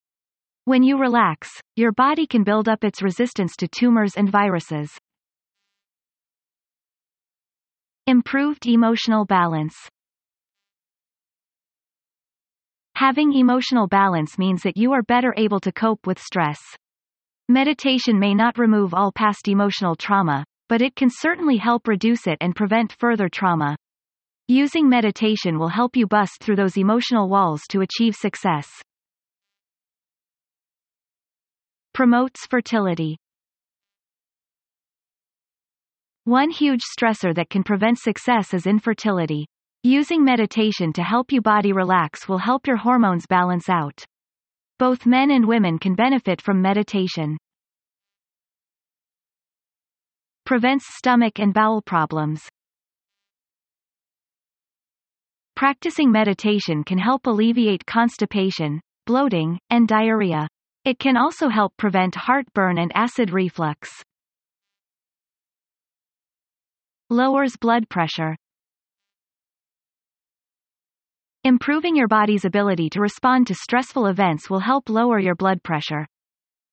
When 0.65 0.83
you 0.83 0.99
relax, 0.99 1.49
your 1.77 1.93
body 1.93 2.27
can 2.27 2.45
build 2.45 2.69
up 2.69 2.85
its 2.85 3.03
resistance 3.03 3.57
to 3.57 3.69
tumors 3.69 4.15
and 4.17 4.31
viruses. 4.31 4.91
Improved 8.09 8.67
emotional 8.67 9.25
balance. 9.25 9.77
Having 12.97 13.35
emotional 13.35 13.87
balance 13.87 14.39
means 14.39 14.63
that 14.63 14.77
you 14.77 14.93
are 14.93 15.03
better 15.03 15.33
able 15.37 15.61
to 15.61 15.71
cope 15.71 16.05
with 16.05 16.19
stress. 16.19 16.59
Meditation 17.49 18.19
may 18.19 18.35
not 18.35 18.59
remove 18.59 18.93
all 18.93 19.13
past 19.13 19.47
emotional 19.47 19.95
trauma, 19.95 20.45
but 20.69 20.83
it 20.83 20.97
can 20.97 21.11
certainly 21.11 21.57
help 21.59 21.87
reduce 21.87 22.27
it 22.27 22.39
and 22.41 22.57
prevent 22.57 22.93
further 22.99 23.29
trauma. 23.29 23.77
Using 24.49 24.89
meditation 24.89 25.57
will 25.57 25.69
help 25.69 25.97
you 25.97 26.09
bust 26.09 26.39
through 26.41 26.57
those 26.57 26.77
emotional 26.77 27.29
walls 27.29 27.63
to 27.71 27.83
achieve 27.83 28.17
success. 28.17 28.69
Promotes 31.93 32.47
fertility. 32.47 33.17
One 36.25 36.51
huge 36.51 36.83
stressor 36.83 37.35
that 37.35 37.51
can 37.51 37.65
prevent 37.65 37.99
success 37.99 38.55
is 38.55 38.69
infertility. 38.69 39.45
Using 39.83 40.25
meditation 40.25 40.93
to 40.93 41.03
help 41.03 41.33
you 41.33 41.43
body 41.43 41.73
relax 41.73 42.29
will 42.29 42.39
help 42.39 42.69
your 42.69 42.77
hormones 42.77 43.27
balance 43.27 43.69
out. 43.69 44.05
Both 44.79 45.05
men 45.05 45.33
and 45.33 45.49
women 45.49 45.81
can 45.81 45.97
benefit 45.97 46.41
from 46.41 46.63
meditation. 46.63 47.39
Prevents 50.47 50.85
stomach 50.97 51.41
and 51.41 51.53
bowel 51.53 51.83
problems. 51.83 52.49
Practicing 55.57 56.13
meditation 56.13 56.85
can 56.85 56.99
help 56.99 57.27
alleviate 57.27 57.85
constipation, 57.85 58.81
bloating, 59.07 59.59
and 59.71 59.89
diarrhea. 59.89 60.47
It 60.85 61.01
can 61.01 61.17
also 61.17 61.49
help 61.49 61.77
prevent 61.77 62.15
heartburn 62.15 62.79
and 62.79 62.93
acid 62.95 63.33
reflux. 63.33 64.05
Lowers 67.13 67.59
blood 67.59 67.91
pressure. 67.91 68.35
Improving 71.45 71.95
your 71.95 72.09
body's 72.09 72.47
ability 72.47 72.89
to 72.89 73.03
respond 73.03 73.47
to 73.49 73.55
stressful 73.55 74.07
events 74.07 74.49
will 74.49 74.61
help 74.61 74.89
lower 74.89 75.19
your 75.19 75.35
blood 75.35 75.63
pressure. 75.63 76.07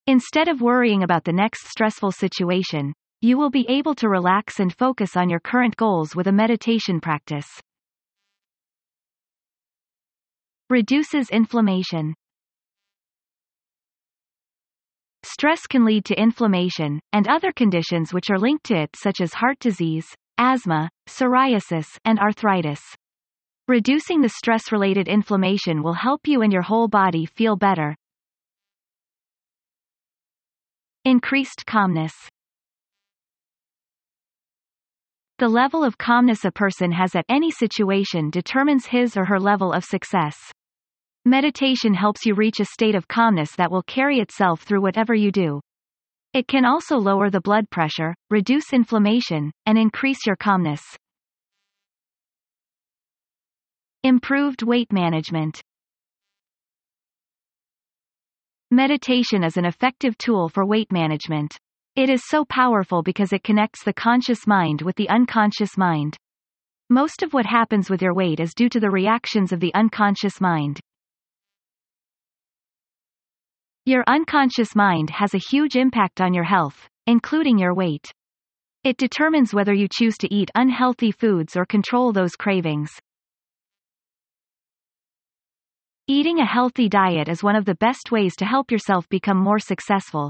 Instead 0.08 0.48
of 0.48 0.62
worrying 0.62 1.03
about 1.03 1.25
the 1.25 1.34
next 1.34 1.67
stressful 1.67 2.13
situation, 2.13 2.93
you 3.19 3.38
will 3.38 3.50
be 3.50 3.65
able 3.67 3.93
to 3.96 4.08
relax 4.08 4.62
and 4.62 4.74
focus 4.74 5.17
on 5.17 5.29
your 5.29 5.41
current 5.41 5.75
goals 5.75 6.15
with 6.15 6.27
a 6.27 6.31
meditation 6.31 7.01
practice. 7.01 7.50
Reduces 10.69 11.29
inflammation. 11.31 12.13
Stress 15.24 15.67
can 15.67 15.84
lead 15.84 16.05
to 16.05 16.17
inflammation, 16.17 17.01
and 17.12 17.27
other 17.27 17.51
conditions 17.51 18.13
which 18.13 18.29
are 18.29 18.39
linked 18.39 18.63
to 18.67 18.75
it 18.75 18.96
such 18.96 19.19
as 19.19 19.34
heart 19.34 19.60
disease, 19.60 20.08
asthma, 20.39 20.89
psoriasis, 21.08 21.86
and 22.05 22.17
arthritis. 22.17 22.81
Reducing 23.67 24.22
the 24.22 24.29
stress-related 24.29 25.08
inflammation 25.08 25.84
will 25.84 25.93
help 25.93 26.22
you 26.25 26.41
and 26.41 26.51
your 26.51 26.63
whole 26.63 26.88
body 26.88 27.27
feel 27.27 27.55
better. 27.55 27.96
Increased 31.05 31.65
calmness. 31.67 32.13
The 35.38 35.48
level 35.48 35.84
of 35.84 35.98
calmness 35.98 36.46
a 36.46 36.51
person 36.51 36.91
has 36.93 37.15
at 37.15 37.25
any 37.29 37.51
situation 37.51 38.29
determines 38.29 38.88
his 38.88 39.15
or 39.15 39.25
her 39.25 39.39
level 39.39 39.72
of 39.72 39.84
success. 39.86 40.36
Meditation 41.25 41.93
helps 41.93 42.25
you 42.25 42.34
reach 42.34 42.60
a 42.60 42.65
state 42.65 42.96
of 42.96 43.08
calmness 43.08 43.51
that 43.58 43.72
will 43.72 43.84
carry 43.84 44.19
itself 44.19 44.63
through 44.63 44.81
whatever 44.81 45.13
you 45.13 45.31
do. 45.31 45.62
It 46.33 46.48
can 46.48 46.63
also 46.63 46.98
lower 46.98 47.29
the 47.29 47.41
blood 47.41 47.69
pressure, 47.71 48.13
reduce 48.29 48.71
inflammation, 48.71 49.51
and 49.65 49.77
increase 49.77 50.25
your 50.27 50.36
calmness. 50.36 50.81
Improved 54.03 54.62
weight 54.62 54.93
management. 54.93 55.62
Meditation 58.71 59.43
is 59.43 59.57
an 59.57 59.65
effective 59.65 60.15
tool 60.19 60.48
for 60.48 60.65
weight 60.65 60.91
management. 60.91 61.57
It 61.95 62.09
is 62.09 62.21
so 62.27 62.45
powerful 62.45 63.01
because 63.01 63.33
it 63.33 63.43
connects 63.43 63.83
the 63.83 63.93
conscious 63.93 64.45
mind 64.45 64.83
with 64.83 64.95
the 64.95 65.09
unconscious 65.09 65.75
mind. 65.75 66.15
Most 66.91 67.24
of 67.24 67.33
what 67.33 67.48
happens 67.48 67.89
with 67.89 68.01
your 68.01 68.13
weight 68.13 68.39
is 68.39 68.53
due 68.53 68.69
to 68.69 68.79
the 68.79 68.91
reactions 68.91 69.51
of 69.51 69.59
the 69.59 69.74
unconscious 69.74 70.39
mind. 70.39 70.79
Your 73.89 74.03
unconscious 74.05 74.75
mind 74.75 75.10
has 75.10 75.34
a 75.34 75.39
huge 75.39 75.75
impact 75.75 76.22
on 76.22 76.31
your 76.31 76.43
health, 76.43 76.88
including 77.08 77.58
your 77.58 77.74
weight. 77.74 78.13
It 78.84 78.98
determines 78.98 79.51
whether 79.51 79.74
you 79.74 79.88
choose 79.91 80.15
to 80.19 80.31
eat 80.31 80.51
unhealthy 80.53 81.12
foods 81.12 81.55
or 81.55 81.65
control 81.65 82.12
those 82.13 82.36
cravings. 82.36 82.91
Eating 86.05 86.38
a 86.38 86.46
healthy 86.46 86.88
diet 86.88 87.27
is 87.29 87.41
one 87.41 87.55
of 87.55 87.65
the 87.65 87.74
best 87.74 88.12
ways 88.12 88.36
to 88.36 88.46
help 88.46 88.69
yourself 88.69 89.10
become 89.10 89.38
more 89.38 89.58
successful. 89.58 90.29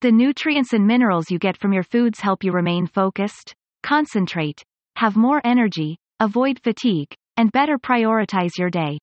The 0.00 0.12
nutrients 0.12 0.72
and 0.72 0.86
minerals 0.86 1.28
you 1.28 1.40
get 1.40 1.56
from 1.56 1.72
your 1.72 1.82
foods 1.82 2.20
help 2.20 2.44
you 2.44 2.52
remain 2.52 2.86
focused, 2.86 3.52
concentrate, 3.82 4.62
have 4.94 5.16
more 5.16 5.40
energy, 5.42 5.98
avoid 6.20 6.60
fatigue, 6.62 7.12
and 7.36 7.50
better 7.50 7.78
prioritize 7.78 8.56
your 8.56 8.70
day. 8.70 9.00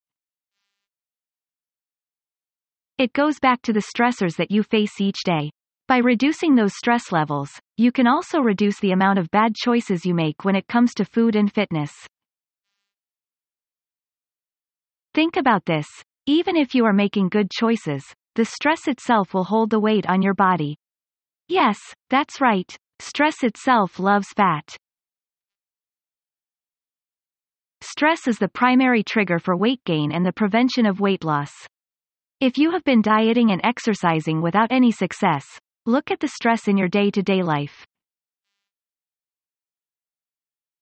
It 3.00 3.12
goes 3.13 3.39
back 3.39 3.63
to 3.63 3.73
the 3.73 3.83
stressors 3.95 4.35
that 4.38 4.51
you 4.51 4.62
face 4.62 5.01
each 5.01 5.23
day. 5.25 5.50
By 5.88 5.97
reducing 5.97 6.53
those 6.53 6.77
stress 6.77 7.12
levels, 7.12 7.50
you 7.75 7.91
can 7.91 8.05
also 8.05 8.39
reduce 8.39 8.79
the 8.79 8.91
amount 8.91 9.17
of 9.17 9.31
bad 9.31 9.55
choices 9.55 10.05
you 10.05 10.13
make 10.13 10.45
when 10.45 10.55
it 10.55 10.67
comes 10.67 10.93
to 10.95 11.05
food 11.05 11.35
and 11.35 11.51
fitness. 11.51 11.91
Think 15.15 15.38
about 15.38 15.65
this. 15.65 15.88
Even 16.27 16.55
if 16.55 16.75
you 16.75 16.85
are 16.85 16.93
making 16.93 17.29
good 17.29 17.50
choices, 17.50 18.05
the 18.35 18.45
stress 18.45 18.88
itself 18.88 19.33
will 19.33 19.43
hold 19.43 19.71
the 19.71 19.79
weight 19.79 20.05
on 20.07 20.21
your 20.21 20.35
body. 20.35 20.77
Yes, 21.47 21.79
that's 22.12 22.39
right. 22.39 22.75
Stress 23.00 23.43
itself 23.43 24.00
loves 24.00 24.27
fat. 24.35 24.77
Stress 27.81 28.27
is 28.27 28.38
the 28.38 28.47
primary 28.47 29.03
trigger 29.03 29.39
for 29.39 29.57
weight 29.57 29.83
gain 29.83 30.12
and 30.12 30.23
the 30.23 30.31
prevention 30.31 30.85
of 30.85 31.00
weight 31.00 31.23
loss. 31.23 31.51
If 32.40 32.58
you 32.58 32.72
have 32.72 32.84
been 32.84 33.02
dieting 33.02 33.52
and 33.52 33.62
exercising 33.63 34.42
without 34.42 34.72
any 34.72 34.92
success, 34.92 35.46
look 35.86 36.12
at 36.12 36.20
the 36.20 36.28
stress 36.28 36.68
in 36.68 36.78
your 36.78 36.90
day-to-day 36.90 37.42
life. 37.42 37.86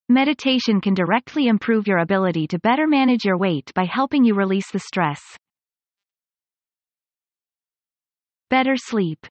Meditation 0.09 0.81
can 0.81 0.93
directly 0.93 1.47
improve 1.47 1.87
your 1.87 1.99
ability 1.99 2.47
to 2.47 2.59
better 2.59 2.85
manage 2.85 3.23
your 3.23 3.37
weight 3.37 3.71
by 3.73 3.85
helping 3.85 4.25
you 4.25 4.33
release 4.35 4.69
the 4.71 4.79
stress. 4.79 5.21
Better 8.49 8.75
sleep. 8.75 9.25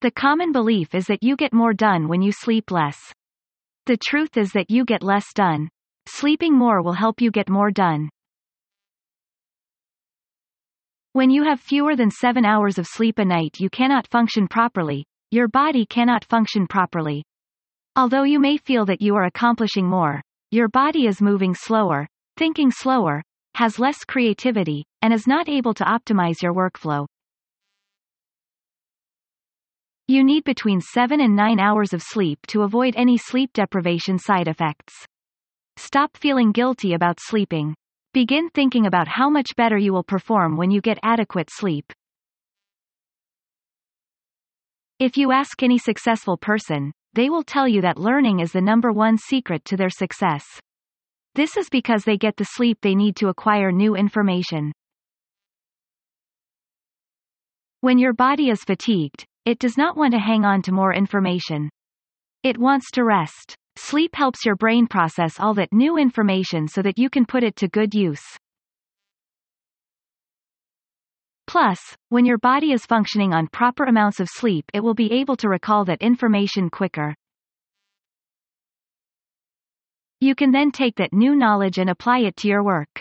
The 0.00 0.10
common 0.10 0.50
belief 0.50 0.94
is 0.94 1.06
that 1.06 1.22
you 1.22 1.36
get 1.36 1.52
more 1.52 1.72
done 1.72 2.08
when 2.08 2.22
you 2.22 2.32
sleep 2.32 2.70
less. 2.70 2.98
The 3.86 3.96
truth 3.96 4.36
is 4.36 4.52
that 4.52 4.70
you 4.70 4.84
get 4.84 5.02
less 5.02 5.32
done. 5.32 5.68
Sleeping 6.06 6.54
more 6.54 6.82
will 6.82 6.94
help 6.94 7.20
you 7.20 7.30
get 7.30 7.48
more 7.48 7.70
done. 7.70 8.08
When 11.18 11.30
you 11.30 11.42
have 11.42 11.58
fewer 11.58 11.96
than 11.96 12.12
seven 12.12 12.44
hours 12.44 12.78
of 12.78 12.86
sleep 12.86 13.18
a 13.18 13.24
night 13.24 13.58
you 13.58 13.68
cannot 13.70 14.06
function 14.06 14.46
properly, 14.46 15.04
your 15.32 15.48
body 15.48 15.84
cannot 15.84 16.24
function 16.24 16.68
properly. 16.68 17.24
Although 17.96 18.22
you 18.22 18.38
may 18.38 18.56
feel 18.56 18.86
that 18.86 19.02
you 19.02 19.16
are 19.16 19.24
accomplishing 19.24 19.84
more, 19.84 20.22
your 20.52 20.68
body 20.68 21.08
is 21.08 21.20
moving 21.20 21.56
slower, 21.56 22.06
thinking 22.36 22.70
slower, 22.70 23.24
has 23.56 23.80
less 23.80 24.04
creativity, 24.04 24.84
and 25.02 25.12
is 25.12 25.26
not 25.26 25.48
able 25.48 25.74
to 25.74 25.82
optimize 25.82 26.40
your 26.40 26.54
workflow. 26.54 27.04
You 30.06 30.22
need 30.22 30.44
between 30.44 30.80
7 30.80 31.20
and 31.20 31.34
9 31.34 31.58
hours 31.58 31.92
of 31.92 32.00
sleep 32.00 32.38
to 32.46 32.62
avoid 32.62 32.94
any 32.96 33.18
sleep 33.18 33.50
deprivation 33.54 34.20
side 34.20 34.46
effects. 34.46 34.94
Stop 35.78 36.16
feeling 36.16 36.52
guilty 36.52 36.94
about 36.94 37.18
sleeping. 37.20 37.74
Begin 38.18 38.50
thinking 38.50 38.84
about 38.84 39.06
how 39.06 39.30
much 39.30 39.54
better 39.54 39.78
you 39.78 39.92
will 39.92 40.02
perform 40.02 40.56
when 40.56 40.72
you 40.72 40.80
get 40.80 40.98
adequate 41.04 41.50
sleep. 41.52 41.92
If 44.98 45.16
you 45.16 45.30
ask 45.30 45.62
any 45.62 45.78
successful 45.78 46.36
person, 46.36 46.90
they 47.12 47.30
will 47.30 47.44
tell 47.44 47.68
you 47.68 47.80
that 47.82 47.96
learning 47.96 48.40
is 48.40 48.50
the 48.50 48.60
number 48.60 48.90
one 48.90 49.18
secret 49.18 49.64
to 49.66 49.76
their 49.76 49.88
success. 49.88 50.44
This 51.36 51.56
is 51.56 51.68
because 51.68 52.02
they 52.02 52.16
get 52.16 52.36
the 52.36 52.44
sleep 52.44 52.78
they 52.82 52.96
need 52.96 53.14
to 53.18 53.28
acquire 53.28 53.70
new 53.70 53.94
information. 53.94 54.72
When 57.82 58.00
your 58.00 58.14
body 58.14 58.50
is 58.50 58.64
fatigued, 58.64 59.24
it 59.44 59.60
does 59.60 59.78
not 59.78 59.96
want 59.96 60.14
to 60.14 60.18
hang 60.18 60.44
on 60.44 60.62
to 60.62 60.72
more 60.72 60.92
information. 60.92 61.70
It 62.42 62.58
wants 62.58 62.90
to 62.94 63.04
rest. 63.04 63.54
Sleep 63.80 64.12
helps 64.16 64.44
your 64.44 64.56
brain 64.56 64.88
process 64.88 65.38
all 65.38 65.54
that 65.54 65.72
new 65.72 65.98
information 65.98 66.66
so 66.66 66.82
that 66.82 66.98
you 66.98 67.08
can 67.08 67.24
put 67.24 67.44
it 67.44 67.54
to 67.56 67.68
good 67.68 67.94
use. 67.94 68.24
Plus, 71.46 71.78
when 72.08 72.26
your 72.26 72.38
body 72.38 72.72
is 72.72 72.84
functioning 72.84 73.32
on 73.32 73.46
proper 73.46 73.84
amounts 73.84 74.18
of 74.18 74.28
sleep 74.28 74.64
it 74.74 74.80
will 74.80 74.94
be 74.94 75.12
able 75.12 75.36
to 75.36 75.48
recall 75.48 75.84
that 75.84 76.02
information 76.02 76.68
quicker. 76.68 77.14
You 80.20 80.34
can 80.34 80.50
then 80.50 80.72
take 80.72 80.96
that 80.96 81.12
new 81.12 81.36
knowledge 81.36 81.78
and 81.78 81.88
apply 81.88 82.18
it 82.18 82.36
to 82.38 82.48
your 82.48 82.64
work. 82.64 83.00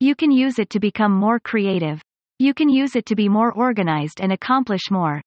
You 0.00 0.14
can 0.14 0.30
use 0.30 0.58
it 0.58 0.68
to 0.70 0.80
become 0.80 1.12
more 1.12 1.40
creative. 1.40 2.02
You 2.38 2.52
can 2.52 2.68
use 2.68 2.94
it 2.94 3.06
to 3.06 3.16
be 3.16 3.28
more 3.30 3.52
organized 3.52 4.20
and 4.20 4.32
accomplish 4.32 4.90
more. 4.90 5.22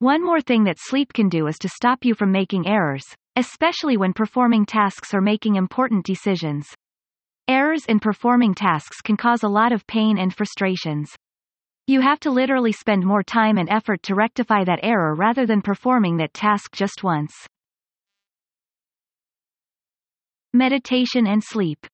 One 0.00 0.24
more 0.24 0.40
thing 0.40 0.64
that 0.64 0.78
sleep 0.78 1.12
can 1.12 1.28
do 1.28 1.46
is 1.46 1.56
to 1.58 1.68
stop 1.68 2.04
you 2.04 2.14
from 2.14 2.32
making 2.32 2.66
errors, 2.66 3.04
especially 3.36 3.96
when 3.96 4.12
performing 4.12 4.66
tasks 4.66 5.14
or 5.14 5.20
making 5.20 5.54
important 5.54 6.04
decisions. 6.04 6.66
Errors 7.46 7.86
in 7.86 8.00
performing 8.00 8.54
tasks 8.54 9.00
can 9.00 9.16
cause 9.16 9.42
a 9.42 9.48
lot 9.48 9.72
of 9.72 9.86
pain 9.86 10.18
and 10.18 10.34
frustrations. 10.34 11.14
You 11.86 12.00
have 12.00 12.18
to 12.20 12.30
literally 12.30 12.72
spend 12.72 13.04
more 13.04 13.22
time 13.22 13.56
and 13.56 13.68
effort 13.68 14.02
to 14.04 14.14
rectify 14.14 14.64
that 14.64 14.80
error 14.82 15.14
rather 15.14 15.46
than 15.46 15.62
performing 15.62 16.16
that 16.16 16.34
task 16.34 16.72
just 16.74 17.04
once. 17.04 17.32
Meditation 20.52 21.26
and 21.26 21.42
sleep. 21.44 21.86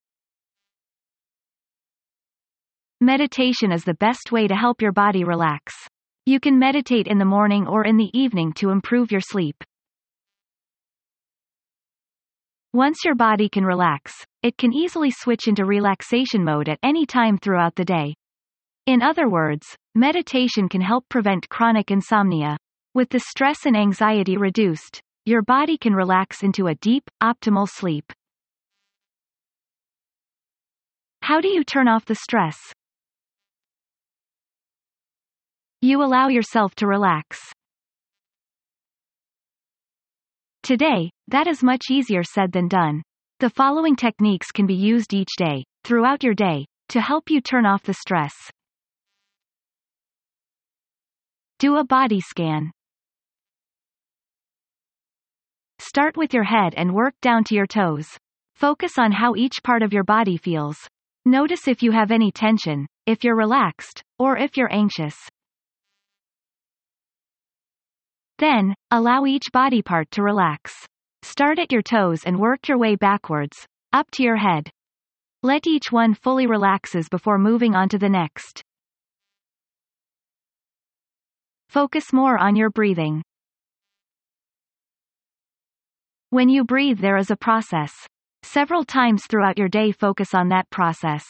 Meditation 3.01 3.73
is 3.73 3.85
the 3.85 3.95
best 3.95 4.31
way 4.31 4.47
to 4.47 4.55
help 4.55 4.81
your 4.81 4.93
body 4.93 5.25
relax. 5.25 5.75
You 6.27 6.39
can 6.39 6.59
meditate 6.59 7.07
in 7.07 7.19
the 7.19 7.25
morning 7.25 7.67
or 7.67 7.85
in 7.85 7.97
the 7.97 8.11
evening 8.13 8.53
to 8.55 8.71
improve 8.71 9.11
your 9.11 9.21
sleep. 9.21 9.57
Once 12.73 13.05
your 13.05 13.17
body 13.17 13.49
can 13.49 13.65
relax, 13.65 14.13
it 14.43 14.57
can 14.57 14.73
easily 14.73 15.11
switch 15.11 15.49
into 15.49 15.65
relaxation 15.65 16.45
mode 16.45 16.69
at 16.69 16.79
any 16.83 17.05
time 17.05 17.37
throughout 17.37 17.75
the 17.75 17.85
day. 17.85 18.15
In 18.87 19.03
other 19.03 19.29
words, 19.29 19.67
meditation 19.95 20.69
can 20.69 20.81
help 20.81 21.09
prevent 21.09 21.49
chronic 21.49 21.91
insomnia. 21.91 22.57
With 22.95 23.09
the 23.09 23.21
stress 23.21 23.67
and 23.67 23.77
anxiety 23.77 24.37
reduced, 24.37 25.01
your 25.25 25.43
body 25.43 25.77
can 25.77 25.95
relax 25.95 26.43
into 26.43 26.69
a 26.69 26.75
deep, 26.77 27.11
optimal 27.23 27.69
sleep. 27.69 28.13
How 31.23 31.41
do 31.41 31.49
you 31.49 31.65
turn 31.65 31.89
off 31.89 32.05
the 32.05 32.15
stress? 32.15 32.57
You 35.83 36.03
allow 36.03 36.29
yourself 36.29 36.75
to 36.77 36.87
relax. 36.87 37.39
Today, 40.63 41.11
that 41.29 41.47
is 41.47 41.63
much 41.63 41.87
easier 41.91 42.23
said 42.23 42.53
than 42.53 42.69
done. 42.69 43.03
The 43.39 43.49
following 43.49 43.97
techniques 43.97 44.53
can 44.53 44.67
be 44.67 44.75
used 44.75 45.15
each 45.15 45.31
day, 45.39 45.65
throughout 45.85 46.23
your 46.23 46.35
day, 46.35 46.67
to 46.91 47.01
help 47.01 47.31
you 47.31 47.41
turn 47.41 47.65
off 47.65 47.83
the 47.83 47.95
stress. 47.95 48.35
Do 51.59 51.77
a 51.77 51.85
body 51.85 52.21
scan. 52.21 52.71
Start 55.79 56.19
with 56.19 56.35
your 56.35 56.45
head 56.45 56.75
and 56.77 56.95
work 56.95 57.15
down 57.23 57.43
to 57.45 57.55
your 57.55 57.67
toes. 57.67 58.07
Focus 58.55 58.99
on 58.99 59.13
how 59.13 59.35
each 59.35 59.63
part 59.65 59.83
of 59.83 59.95
your 59.95 60.05
body 60.05 60.37
feels. 60.37 60.77
Notice 61.25 61.67
if 61.67 61.83
you 61.83 61.93
have 61.93 62.11
any 62.11 62.31
tension, 62.31 62.87
if 63.07 63.25
you're 63.25 63.35
relaxed, 63.35 64.03
or 64.19 64.37
if 64.37 64.59
you're 64.59 64.73
anxious. 64.73 65.17
Then, 68.41 68.75
allow 68.91 69.27
each 69.27 69.53
body 69.53 69.83
part 69.83 70.11
to 70.13 70.23
relax. 70.23 70.73
Start 71.23 71.59
at 71.59 71.71
your 71.71 71.83
toes 71.83 72.25
and 72.25 72.41
work 72.41 72.69
your 72.69 72.79
way 72.79 72.97
backwards, 72.97 73.67
up 73.93 74.11
to 74.13 74.23
your 74.23 74.37
head. 74.37 74.71
Let 75.43 75.67
each 75.67 75.93
one 75.93 76.15
fully 76.15 76.47
relaxes 76.47 77.11
before 77.11 77.39
moving 77.39 77.75
on 77.75 77.91
to 77.91 77.99
the 77.99 78.09
next. 78.09 78.63
Focus 81.69 82.15
more 82.15 82.39
on 82.39 82.57
your 82.57 82.71
breathing. 82.71 83.23
When 86.31 86.49
you 86.49 86.65
breathe 86.65 86.99
there 86.99 87.19
is 87.19 87.31
a 87.31 87.37
process. 87.37 87.93
Several 88.43 88.85
times 88.85 89.27
throughout 89.29 89.59
your 89.59 89.69
day 89.69 89.93
focus 89.93 90.33
on 90.33 90.49
that 90.49 90.71
process. 90.71 91.27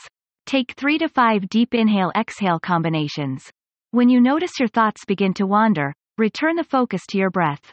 Take 0.47 0.75
3 0.77 0.99
to 0.99 1.09
5 1.09 1.49
deep 1.49 1.75
inhale-exhale 1.75 2.61
combinations. 2.61 3.51
When 3.91 4.09
you 4.09 4.21
notice 4.21 4.61
your 4.61 4.69
thoughts 4.69 5.05
begin 5.05 5.35
to 5.35 5.47
wander, 5.47 5.93
Return 6.21 6.55
the 6.55 6.65
focus 6.65 7.01
to 7.09 7.17
your 7.17 7.31
breath. 7.31 7.73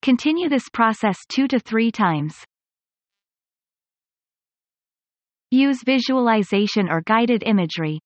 Continue 0.00 0.48
this 0.48 0.66
process 0.72 1.18
two 1.28 1.46
to 1.48 1.60
three 1.60 1.90
times. 1.90 2.34
Use 5.50 5.82
visualization 5.84 6.88
or 6.88 7.02
guided 7.02 7.42
imagery. 7.44 8.00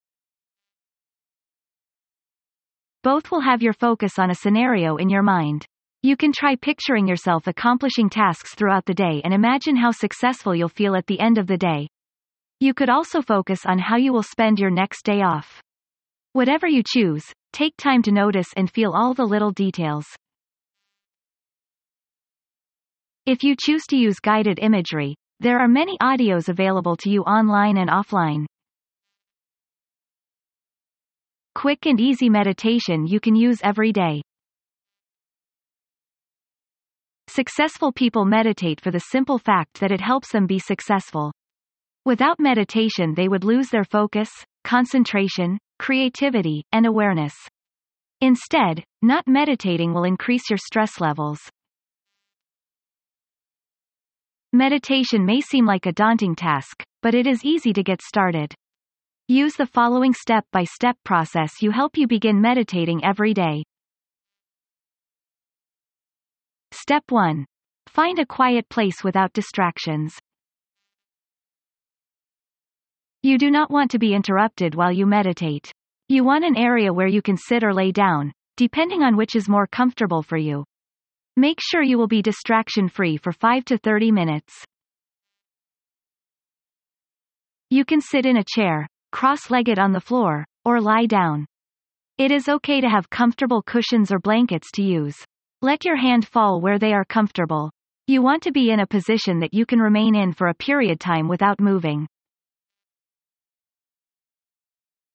Both 3.04 3.30
will 3.30 3.42
have 3.42 3.62
your 3.62 3.72
focus 3.72 4.18
on 4.18 4.32
a 4.32 4.34
scenario 4.34 4.96
in 4.96 5.08
your 5.08 5.22
mind. 5.22 5.64
You 6.02 6.16
can 6.16 6.32
try 6.32 6.56
picturing 6.56 7.06
yourself 7.06 7.46
accomplishing 7.46 8.10
tasks 8.10 8.56
throughout 8.56 8.86
the 8.86 8.94
day 8.94 9.20
and 9.22 9.32
imagine 9.32 9.76
how 9.76 9.92
successful 9.92 10.52
you'll 10.52 10.68
feel 10.68 10.96
at 10.96 11.06
the 11.06 11.20
end 11.20 11.38
of 11.38 11.46
the 11.46 11.56
day. 11.56 11.86
You 12.58 12.74
could 12.74 12.90
also 12.90 13.22
focus 13.22 13.60
on 13.64 13.78
how 13.78 13.98
you 13.98 14.12
will 14.12 14.24
spend 14.24 14.58
your 14.58 14.72
next 14.72 15.04
day 15.04 15.22
off. 15.22 15.62
Whatever 16.32 16.66
you 16.66 16.82
choose, 16.84 17.32
take 17.52 17.76
time 17.76 18.02
to 18.02 18.12
notice 18.12 18.48
and 18.56 18.70
feel 18.70 18.92
all 18.92 19.14
the 19.14 19.24
little 19.24 19.50
details. 19.50 20.06
If 23.26 23.42
you 23.42 23.54
choose 23.58 23.82
to 23.90 23.96
use 23.96 24.18
guided 24.18 24.58
imagery, 24.60 25.14
there 25.40 25.58
are 25.58 25.68
many 25.68 25.96
audios 25.98 26.48
available 26.48 26.96
to 26.96 27.10
you 27.10 27.22
online 27.22 27.76
and 27.76 27.88
offline. 27.88 28.46
Quick 31.54 31.86
and 31.86 32.00
easy 32.00 32.28
meditation 32.28 33.06
you 33.06 33.20
can 33.20 33.34
use 33.34 33.58
every 33.62 33.92
day. 33.92 34.22
Successful 37.28 37.92
people 37.92 38.24
meditate 38.24 38.80
for 38.80 38.90
the 38.90 38.98
simple 38.98 39.38
fact 39.38 39.80
that 39.80 39.92
it 39.92 40.00
helps 40.00 40.32
them 40.32 40.46
be 40.46 40.58
successful. 40.58 41.32
Without 42.04 42.40
meditation 42.40 43.14
they 43.14 43.28
would 43.28 43.44
lose 43.44 43.68
their 43.68 43.84
focus, 43.84 44.30
concentration, 44.64 45.58
creativity, 45.80 46.62
and 46.72 46.84
awareness. 46.84 47.32
Instead, 48.20 48.84
not 49.00 49.26
meditating 49.26 49.94
will 49.94 50.04
increase 50.04 50.50
your 50.50 50.58
stress 50.58 51.00
levels. 51.00 51.40
Meditation 54.52 55.24
may 55.24 55.40
seem 55.40 55.64
like 55.64 55.86
a 55.86 55.92
daunting 55.92 56.36
task, 56.36 56.84
but 57.00 57.14
it 57.14 57.26
is 57.26 57.46
easy 57.46 57.72
to 57.72 57.82
get 57.82 58.02
started. 58.02 58.54
Use 59.26 59.54
the 59.54 59.64
following 59.64 60.12
step-by-step 60.12 60.96
process 61.02 61.62
you 61.62 61.70
help 61.70 61.96
you 61.96 62.06
begin 62.06 62.42
meditating 62.42 63.02
every 63.02 63.32
day. 63.32 63.64
Step 66.72 67.04
1. 67.08 67.46
Find 67.86 68.18
a 68.18 68.26
quiet 68.26 68.68
place 68.68 69.02
without 69.02 69.32
distractions. 69.32 70.18
You 73.22 73.36
do 73.36 73.50
not 73.50 73.70
want 73.70 73.90
to 73.90 73.98
be 73.98 74.14
interrupted 74.14 74.74
while 74.74 74.90
you 74.90 75.04
meditate. 75.04 75.70
You 76.08 76.24
want 76.24 76.42
an 76.42 76.56
area 76.56 76.90
where 76.90 77.06
you 77.06 77.20
can 77.20 77.36
sit 77.36 77.62
or 77.62 77.74
lay 77.74 77.92
down, 77.92 78.32
depending 78.56 79.02
on 79.02 79.14
which 79.14 79.36
is 79.36 79.46
more 79.46 79.66
comfortable 79.66 80.22
for 80.22 80.38
you. 80.38 80.64
Make 81.36 81.58
sure 81.60 81.82
you 81.82 81.98
will 81.98 82.08
be 82.08 82.22
distraction-free 82.22 83.18
for 83.18 83.32
5 83.32 83.64
to 83.66 83.76
30 83.76 84.10
minutes. 84.10 84.64
You 87.68 87.84
can 87.84 88.00
sit 88.00 88.24
in 88.24 88.38
a 88.38 88.44
chair, 88.44 88.88
cross-legged 89.12 89.78
on 89.78 89.92
the 89.92 90.00
floor, 90.00 90.46
or 90.64 90.80
lie 90.80 91.06
down. 91.06 91.44
It 92.16 92.30
is 92.30 92.48
okay 92.48 92.80
to 92.80 92.88
have 92.88 93.10
comfortable 93.10 93.62
cushions 93.62 94.10
or 94.10 94.18
blankets 94.18 94.70
to 94.76 94.82
use. 94.82 95.16
Let 95.60 95.84
your 95.84 95.96
hand 95.96 96.26
fall 96.26 96.62
where 96.62 96.78
they 96.78 96.94
are 96.94 97.04
comfortable. 97.04 97.70
You 98.06 98.22
want 98.22 98.42
to 98.44 98.50
be 98.50 98.70
in 98.70 98.80
a 98.80 98.86
position 98.86 99.40
that 99.40 99.52
you 99.52 99.66
can 99.66 99.78
remain 99.78 100.14
in 100.14 100.32
for 100.32 100.48
a 100.48 100.54
period 100.54 100.92
of 100.92 100.98
time 100.98 101.28
without 101.28 101.60
moving. 101.60 102.06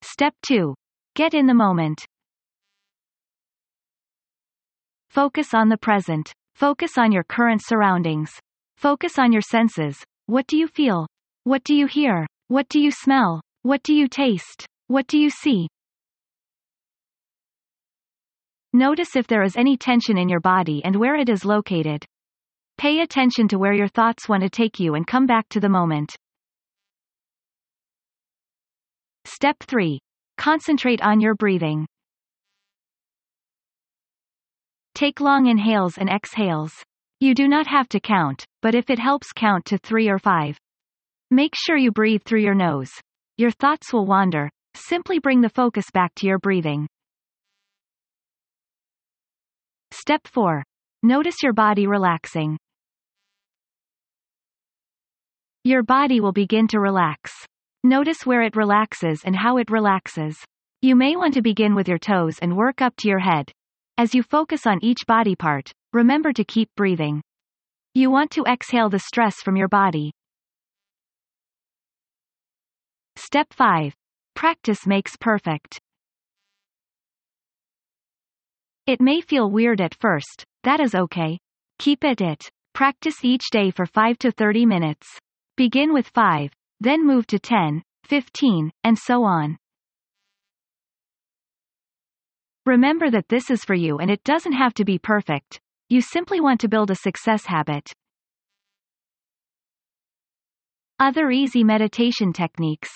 Step 0.07 0.35
2. 0.47 0.75
Get 1.15 1.33
in 1.33 1.47
the 1.47 1.53
moment. 1.55 2.05
Focus 5.09 5.55
on 5.55 5.67
the 5.67 5.77
present. 5.77 6.31
Focus 6.53 6.99
on 6.99 7.11
your 7.11 7.23
current 7.23 7.61
surroundings. 7.65 8.31
Focus 8.77 9.17
on 9.17 9.33
your 9.33 9.41
senses. 9.41 9.97
What 10.27 10.45
do 10.45 10.57
you 10.57 10.67
feel? 10.67 11.07
What 11.43 11.63
do 11.63 11.73
you 11.73 11.87
hear? 11.87 12.27
What 12.49 12.69
do 12.69 12.79
you 12.79 12.91
smell? 12.91 13.41
What 13.63 13.81
do 13.81 13.95
you 13.95 14.07
taste? 14.07 14.67
What 14.87 15.07
do 15.07 15.17
you 15.17 15.31
see? 15.31 15.67
Notice 18.73 19.15
if 19.15 19.25
there 19.25 19.43
is 19.43 19.57
any 19.57 19.75
tension 19.75 20.19
in 20.19 20.29
your 20.29 20.39
body 20.39 20.83
and 20.85 20.95
where 20.95 21.15
it 21.15 21.29
is 21.29 21.43
located. 21.43 22.05
Pay 22.77 22.99
attention 22.99 23.47
to 23.47 23.57
where 23.57 23.73
your 23.73 23.87
thoughts 23.87 24.29
want 24.29 24.43
to 24.43 24.49
take 24.49 24.79
you 24.79 24.93
and 24.93 25.07
come 25.07 25.25
back 25.25 25.49
to 25.49 25.59
the 25.59 25.69
moment. 25.69 26.15
Step 29.25 29.57
3. 29.61 29.99
Concentrate 30.37 31.01
on 31.01 31.19
your 31.19 31.35
breathing. 31.35 31.87
Take 34.93 35.19
long 35.19 35.47
inhales 35.47 35.97
and 35.97 36.09
exhales. 36.09 36.71
You 37.19 37.33
do 37.33 37.47
not 37.47 37.67
have 37.67 37.89
to 37.89 37.99
count, 37.99 38.45
but 38.61 38.75
if 38.75 38.89
it 38.89 38.99
helps 38.99 39.33
count 39.33 39.65
to 39.65 39.77
3 39.77 40.09
or 40.09 40.19
5. 40.19 40.57
Make 41.31 41.53
sure 41.55 41.75
you 41.75 41.91
breathe 41.91 42.21
through 42.23 42.41
your 42.41 42.53
nose. 42.53 42.91
Your 43.37 43.51
thoughts 43.51 43.91
will 43.91 44.05
wander. 44.05 44.49
Simply 44.75 45.19
bring 45.19 45.41
the 45.41 45.49
focus 45.49 45.85
back 45.91 46.13
to 46.15 46.27
your 46.27 46.39
breathing. 46.39 46.87
Step 49.91 50.27
4. 50.27 50.63
Notice 51.03 51.41
your 51.41 51.53
body 51.53 51.87
relaxing. 51.87 52.57
Your 55.63 55.81
body 55.81 56.19
will 56.19 56.31
begin 56.31 56.67
to 56.67 56.79
relax. 56.79 57.31
Notice 57.85 58.25
where 58.25 58.41
it 58.41 58.55
relaxes 58.55 59.21
and 59.23 59.35
how 59.35 59.57
it 59.57 59.69
relaxes. 59.69 60.43
You 60.81 60.95
may 60.95 61.15
want 61.15 61.35
to 61.35 61.43
begin 61.43 61.75
with 61.75 61.87
your 61.87 61.99
toes 61.99 62.39
and 62.41 62.57
work 62.57 62.81
up 62.81 62.95
to 62.95 63.07
your 63.07 63.19
head. 63.19 63.51
As 63.99 64.15
you 64.15 64.23
focus 64.23 64.65
on 64.65 64.83
each 64.83 65.05
body 65.05 65.35
part, 65.35 65.71
remember 65.93 66.33
to 66.33 66.43
keep 66.43 66.67
breathing. 66.75 67.21
You 67.93 68.09
want 68.09 68.31
to 68.31 68.43
exhale 68.45 68.89
the 68.89 68.97
stress 68.97 69.35
from 69.43 69.55
your 69.55 69.67
body. 69.67 70.11
Step 73.17 73.53
5. 73.53 73.93
Practice 74.33 74.87
makes 74.87 75.15
perfect. 75.15 75.79
It 78.87 78.99
may 78.99 79.21
feel 79.21 79.51
weird 79.51 79.79
at 79.79 79.93
first, 79.93 80.43
that 80.63 80.79
is 80.79 80.95
okay. 80.95 81.37
Keep 81.77 82.03
it 82.03 82.19
it. 82.19 82.49
Practice 82.73 83.23
each 83.23 83.51
day 83.51 83.69
for 83.69 83.85
5 83.85 84.17
to 84.17 84.31
30 84.31 84.65
minutes. 84.65 85.07
Begin 85.55 85.93
with 85.93 86.07
5, 86.07 86.49
then 86.79 87.05
move 87.05 87.27
to 87.27 87.39
10, 87.39 87.81
15, 88.03 88.71
and 88.83 88.97
so 88.97 89.23
on. 89.23 89.57
Remember 92.65 93.11
that 93.11 93.29
this 93.29 93.49
is 93.49 93.63
for 93.63 93.75
you 93.75 93.99
and 93.99 94.09
it 94.09 94.23
doesn't 94.23 94.53
have 94.53 94.73
to 94.75 94.85
be 94.85 94.97
perfect. 94.97 95.59
You 95.89 96.01
simply 96.01 96.41
want 96.41 96.61
to 96.61 96.67
build 96.67 96.89
a 96.89 96.95
success 96.95 97.45
habit. 97.45 97.93
Other 100.99 101.29
easy 101.29 101.63
meditation 101.63 102.33
techniques. 102.33 102.89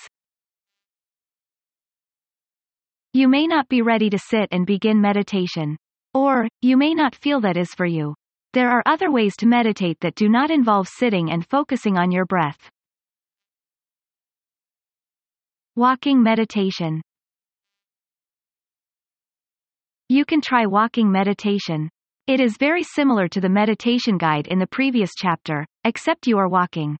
You 3.12 3.28
may 3.28 3.46
not 3.46 3.68
be 3.68 3.82
ready 3.82 4.10
to 4.10 4.18
sit 4.18 4.48
and 4.50 4.66
begin 4.66 5.00
meditation. 5.00 5.76
Or, 6.14 6.48
you 6.62 6.76
may 6.76 6.94
not 6.94 7.14
feel 7.14 7.40
that 7.42 7.56
is 7.56 7.74
for 7.74 7.86
you. 7.86 8.14
There 8.52 8.70
are 8.70 8.82
other 8.86 9.12
ways 9.12 9.36
to 9.38 9.46
meditate 9.46 10.00
that 10.00 10.16
do 10.16 10.28
not 10.28 10.50
involve 10.50 10.88
sitting 10.88 11.30
and 11.30 11.46
focusing 11.46 11.96
on 11.96 12.10
your 12.10 12.24
breath. 12.24 12.70
Walking 15.80 16.22
meditation. 16.22 17.00
You 20.10 20.26
can 20.26 20.42
try 20.42 20.66
walking 20.66 21.10
meditation. 21.10 21.88
It 22.26 22.38
is 22.38 22.58
very 22.60 22.82
similar 22.82 23.28
to 23.28 23.40
the 23.40 23.48
meditation 23.48 24.18
guide 24.18 24.46
in 24.48 24.58
the 24.58 24.66
previous 24.66 25.12
chapter, 25.16 25.64
except 25.84 26.26
you 26.26 26.36
are 26.36 26.50
walking. 26.50 26.98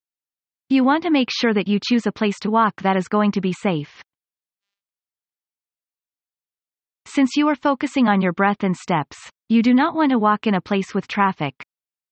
You 0.70 0.82
want 0.82 1.02
to 1.02 1.10
make 1.10 1.28
sure 1.30 1.52
that 1.52 1.68
you 1.68 1.78
choose 1.86 2.06
a 2.06 2.10
place 2.10 2.38
to 2.40 2.50
walk 2.50 2.80
that 2.80 2.96
is 2.96 3.06
going 3.06 3.32
to 3.32 3.42
be 3.42 3.52
safe. 3.52 4.02
Since 7.04 7.36
you 7.36 7.48
are 7.48 7.56
focusing 7.56 8.08
on 8.08 8.22
your 8.22 8.32
breath 8.32 8.64
and 8.64 8.74
steps, 8.74 9.18
you 9.50 9.62
do 9.62 9.74
not 9.74 9.94
want 9.94 10.10
to 10.12 10.18
walk 10.18 10.46
in 10.46 10.54
a 10.54 10.60
place 10.62 10.94
with 10.94 11.06
traffic. 11.06 11.52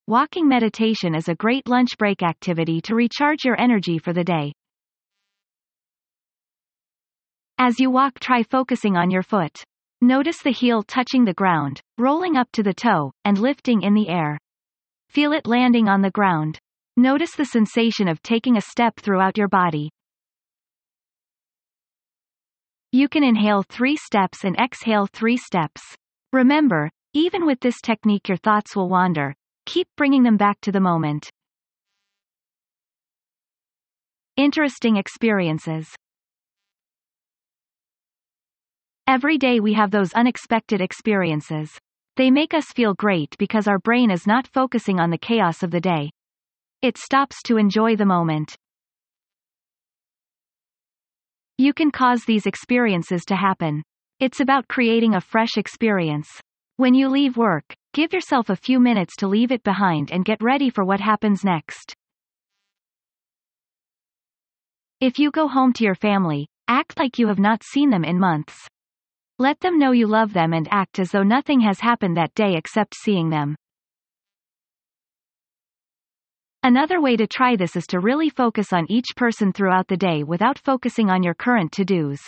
Walking 0.07 0.46
meditation 0.46 1.14
is 1.14 1.31
a 1.31 1.35
great 1.35 1.66
lunch 1.66 1.96
break 1.96 2.22
activity 2.22 2.83
to 2.83 2.94
recharge 2.94 3.42
your 3.46 3.59
energy 3.59 3.98
for 3.98 4.12
the 4.12 4.22
day. 4.22 4.52
As 7.60 7.80
you 7.80 7.90
walk 7.90 8.20
try 8.20 8.44
focusing 8.44 8.96
on 8.96 9.10
your 9.10 9.24
foot. 9.24 9.64
Notice 10.00 10.40
the 10.42 10.52
heel 10.52 10.84
touching 10.84 11.24
the 11.24 11.34
ground, 11.34 11.80
rolling 11.98 12.36
up 12.36 12.48
to 12.52 12.62
the 12.62 12.72
toe, 12.72 13.10
and 13.24 13.36
lifting 13.36 13.82
in 13.82 13.94
the 13.94 14.08
air. 14.08 14.38
Feel 15.10 15.32
it 15.32 15.44
landing 15.44 15.88
on 15.88 16.00
the 16.00 16.12
ground. 16.12 16.60
Notice 16.96 17.34
the 17.34 17.46
sensation 17.46 18.06
of 18.06 18.22
taking 18.22 18.56
a 18.56 18.60
step 18.60 18.94
throughout 19.00 19.36
your 19.36 19.48
body. 19.48 19.90
You 22.92 23.08
can 23.08 23.24
inhale 23.24 23.64
three 23.64 23.96
steps 23.96 24.44
and 24.44 24.56
exhale 24.56 25.08
three 25.08 25.36
steps. 25.36 25.82
Remember, 26.32 26.88
even 27.12 27.44
with 27.44 27.58
this 27.58 27.80
technique 27.82 28.28
your 28.28 28.38
thoughts 28.38 28.76
will 28.76 28.88
wander. 28.88 29.34
Keep 29.66 29.88
bringing 29.96 30.22
them 30.22 30.36
back 30.36 30.60
to 30.60 30.70
the 30.70 30.80
moment. 30.80 31.28
Interesting 34.36 34.96
experiences. 34.96 35.88
Every 39.08 39.38
day 39.38 39.58
we 39.58 39.72
have 39.72 39.90
those 39.90 40.12
unexpected 40.12 40.82
experiences. 40.82 41.70
They 42.18 42.30
make 42.30 42.52
us 42.52 42.66
feel 42.66 42.92
great 42.92 43.34
because 43.38 43.66
our 43.66 43.78
brain 43.78 44.10
is 44.10 44.26
not 44.26 44.46
focusing 44.46 45.00
on 45.00 45.08
the 45.08 45.16
chaos 45.16 45.62
of 45.62 45.70
the 45.70 45.80
day. 45.80 46.10
It 46.82 46.98
stops 46.98 47.42
to 47.44 47.56
enjoy 47.56 47.96
the 47.96 48.04
moment. 48.04 48.54
You 51.56 51.72
can 51.72 51.90
cause 51.90 52.26
these 52.26 52.44
experiences 52.44 53.24
to 53.28 53.34
happen. 53.34 53.82
It's 54.20 54.40
about 54.40 54.68
creating 54.68 55.14
a 55.14 55.22
fresh 55.22 55.56
experience. 55.56 56.28
When 56.76 56.92
you 56.92 57.08
leave 57.08 57.38
work, 57.38 57.64
give 57.94 58.12
yourself 58.12 58.50
a 58.50 58.56
few 58.56 58.78
minutes 58.78 59.16
to 59.20 59.26
leave 59.26 59.50
it 59.50 59.62
behind 59.62 60.12
and 60.12 60.22
get 60.22 60.42
ready 60.42 60.68
for 60.68 60.84
what 60.84 61.00
happens 61.00 61.44
next. 61.44 61.94
If 65.00 65.18
you 65.18 65.30
go 65.30 65.48
home 65.48 65.72
to 65.72 65.84
your 65.84 65.94
family, 65.94 66.46
act 66.68 66.98
like 66.98 67.18
you 67.18 67.28
have 67.28 67.38
not 67.38 67.62
seen 67.64 67.88
them 67.88 68.04
in 68.04 68.20
months. 68.20 68.68
Let 69.40 69.61
them 69.61 69.79
know 69.79 69.92
you 69.92 70.09
love 70.09 70.33
them 70.33 70.53
and 70.53 70.66
act 70.72 70.98
as 70.98 71.12
though 71.12 71.22
nothing 71.22 71.61
has 71.61 71.79
happened 71.79 72.16
that 72.16 72.35
day 72.35 72.55
except 72.57 72.96
seeing 72.96 73.31
them. 73.31 73.55
Another 76.64 77.01
way 77.01 77.16
to 77.16 77.29
try 77.29 77.55
this 77.55 77.77
is 77.77 77.87
to 77.87 78.01
really 78.01 78.31
focus 78.31 78.72
on 78.72 78.90
each 78.90 79.14
person 79.14 79.53
throughout 79.53 79.87
the 79.87 79.96
day 79.96 80.24
without 80.24 80.59
focusing 80.59 81.09
on 81.09 81.22
your 81.22 81.35
current 81.35 81.70
to-dos. 81.70 82.18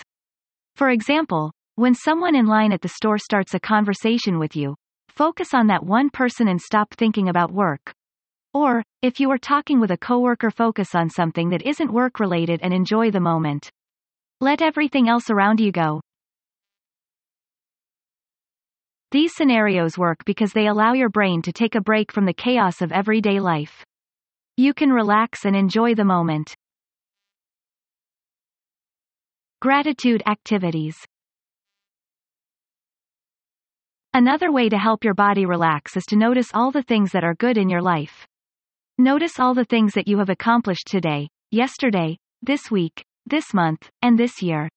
For 0.77 0.91
example, 0.91 1.51
when 1.75 1.97
someone 1.97 2.37
in 2.37 2.47
line 2.47 2.73
at 2.73 2.81
the 2.81 2.89
store 2.89 3.19
starts 3.19 3.55
a 3.55 3.61
conversation 3.61 4.39
with 4.39 4.55
you, 4.55 4.77
focus 5.09 5.53
on 5.53 5.67
that 5.67 5.85
one 5.85 6.11
person 6.11 6.47
and 6.47 6.61
stop 6.61 6.95
thinking 6.95 7.29
about 7.29 7.51
work. 7.51 7.93
Or, 8.55 8.85
if 9.03 9.19
you 9.19 9.31
are 9.33 9.39
talking 9.39 9.81
with 9.81 9.91
a 9.91 9.99
coworker 9.99 10.51
focus 10.53 10.95
on 10.95 11.11
something 11.11 11.51
that 11.51 11.67
isn't 11.67 11.93
work 11.93 12.21
related 12.21 12.61
and 12.63 12.73
enjoy 12.73 13.11
the 13.11 13.19
moment. 13.19 13.69
Let 14.41 14.63
everything 14.63 15.09
else 15.09 15.29
around 15.29 15.59
you 15.59 15.73
go. 15.73 16.01
These 19.13 19.35
scenarios 19.35 19.99
work 19.99 20.25
because 20.25 20.53
they 20.53 20.69
allow 20.69 20.93
your 20.93 21.09
brain 21.09 21.43
to 21.43 21.53
take 21.53 21.75
a 21.75 21.81
break 21.81 22.13
from 22.13 22.27
the 22.27 22.33
chaos 22.33 22.81
of 22.81 22.93
everyday 22.93 23.41
life. 23.41 23.85
You 24.57 24.73
can 24.73 24.91
relax 24.91 25.45
and 25.45 25.57
enjoy 25.57 25.97
the 25.97 26.05
moment. 26.05 26.55
Gratitude 29.61 30.23
activities 30.27 30.97
Another 34.15 34.53
way 34.53 34.69
to 34.69 34.79
help 34.79 35.03
your 35.03 35.15
body 35.15 35.45
relax 35.45 35.97
is 35.97 36.05
to 36.07 36.17
notice 36.17 36.51
all 36.55 36.71
the 36.71 36.83
things 36.83 37.11
that 37.11 37.25
are 37.25 37.35
good 37.35 37.59
in 37.59 37.69
your 37.69 37.83
life. 37.83 38.29
Notice 38.97 39.41
all 39.41 39.55
the 39.55 39.65
things 39.65 39.93
that 39.95 40.07
you 40.07 40.19
have 40.19 40.31
accomplished 40.31 40.87
today, 40.87 41.29
yesterday, 41.51 42.17
this 42.43 42.71
week, 42.71 43.05
this 43.27 43.53
month, 43.53 43.91
and 44.03 44.17
this 44.17 44.41
year. 44.41 44.69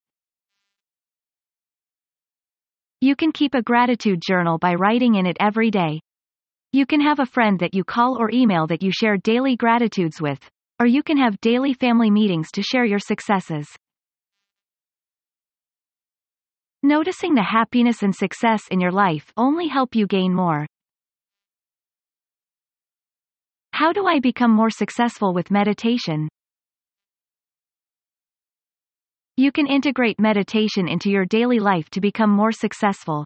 You 3.04 3.14
can 3.14 3.32
keep 3.32 3.52
a 3.52 3.60
gratitude 3.60 4.22
journal 4.26 4.56
by 4.56 4.72
writing 4.76 5.16
in 5.16 5.26
it 5.26 5.36
every 5.38 5.70
day. 5.70 6.00
You 6.72 6.86
can 6.86 7.02
have 7.02 7.18
a 7.18 7.26
friend 7.26 7.58
that 7.58 7.74
you 7.74 7.84
call 7.84 8.16
or 8.18 8.30
email 8.30 8.66
that 8.68 8.82
you 8.82 8.90
share 8.90 9.18
daily 9.18 9.56
gratitudes 9.56 10.22
with, 10.22 10.40
or 10.80 10.86
you 10.86 11.02
can 11.02 11.18
have 11.18 11.38
daily 11.42 11.74
family 11.74 12.10
meetings 12.10 12.50
to 12.52 12.62
share 12.62 12.86
your 12.86 12.98
successes. 12.98 13.68
Noticing 16.82 17.34
the 17.34 17.42
happiness 17.42 18.02
and 18.02 18.14
success 18.14 18.62
in 18.70 18.80
your 18.80 18.92
life 18.92 19.30
only 19.36 19.68
help 19.68 19.94
you 19.94 20.06
gain 20.06 20.32
more. 20.32 20.66
How 23.72 23.92
do 23.92 24.06
I 24.06 24.18
become 24.18 24.50
more 24.50 24.70
successful 24.70 25.34
with 25.34 25.50
meditation? 25.50 26.30
You 29.36 29.50
can 29.50 29.66
integrate 29.66 30.20
meditation 30.20 30.86
into 30.86 31.10
your 31.10 31.24
daily 31.24 31.58
life 31.58 31.90
to 31.90 32.00
become 32.00 32.30
more 32.30 32.52
successful. 32.52 33.24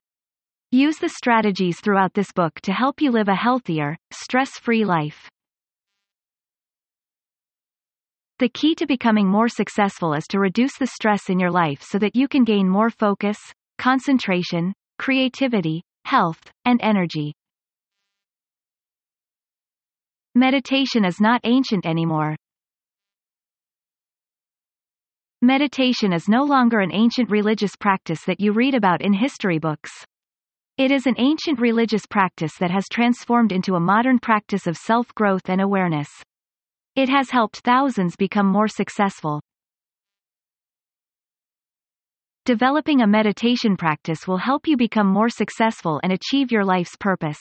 Use 0.70 0.96
the 0.96 1.10
strategies 1.10 1.80
throughout 1.80 2.14
this 2.14 2.32
book 2.32 2.54
to 2.62 2.72
help 2.72 3.02
you 3.02 3.10
live 3.10 3.28
a 3.28 3.34
healthier, 3.34 3.94
stress-free 4.10 4.86
life. 4.86 5.28
The 8.38 8.48
key 8.48 8.74
to 8.76 8.86
becoming 8.86 9.28
more 9.28 9.48
successful 9.48 10.14
is 10.14 10.24
to 10.28 10.38
reduce 10.38 10.78
the 10.78 10.86
stress 10.86 11.28
in 11.28 11.38
your 11.38 11.50
life 11.50 11.82
so 11.82 11.98
that 11.98 12.16
you 12.16 12.26
can 12.26 12.44
gain 12.44 12.68
more 12.68 12.88
focus, 12.88 13.36
concentration, 13.76 14.72
creativity, 14.98 15.82
health, 16.06 16.40
and 16.64 16.80
energy. 16.82 17.34
Meditation 20.34 21.04
is 21.04 21.20
not 21.20 21.40
ancient 21.44 21.84
anymore. 21.84 22.36
Meditation 25.42 26.12
is 26.12 26.28
no 26.28 26.42
longer 26.42 26.80
an 26.80 26.90
ancient 26.92 27.30
religious 27.30 27.76
practice 27.76 28.24
that 28.24 28.40
you 28.40 28.50
read 28.50 28.74
about 28.74 29.02
in 29.02 29.12
history 29.12 29.60
books. 29.60 30.04
It 30.76 30.90
is 30.90 31.06
an 31.06 31.14
ancient 31.16 31.60
religious 31.60 32.06
practice 32.06 32.56
that 32.58 32.72
has 32.72 32.88
transformed 32.90 33.52
into 33.52 33.76
a 33.76 33.80
modern 33.80 34.18
practice 34.18 34.66
of 34.66 34.76
self-growth 34.76 35.48
and 35.48 35.60
awareness. 35.60 36.08
It 36.96 37.08
has 37.08 37.30
helped 37.30 37.58
thousands 37.58 38.16
become 38.16 38.46
more 38.46 38.66
successful. 38.66 39.40
Developing 42.44 43.02
a 43.02 43.06
meditation 43.06 43.76
practice 43.76 44.26
will 44.26 44.38
help 44.38 44.66
you 44.66 44.76
become 44.76 45.06
more 45.06 45.28
successful 45.28 46.00
and 46.02 46.12
achieve 46.12 46.50
your 46.50 46.64
life's 46.64 46.96
purpose. 46.96 47.38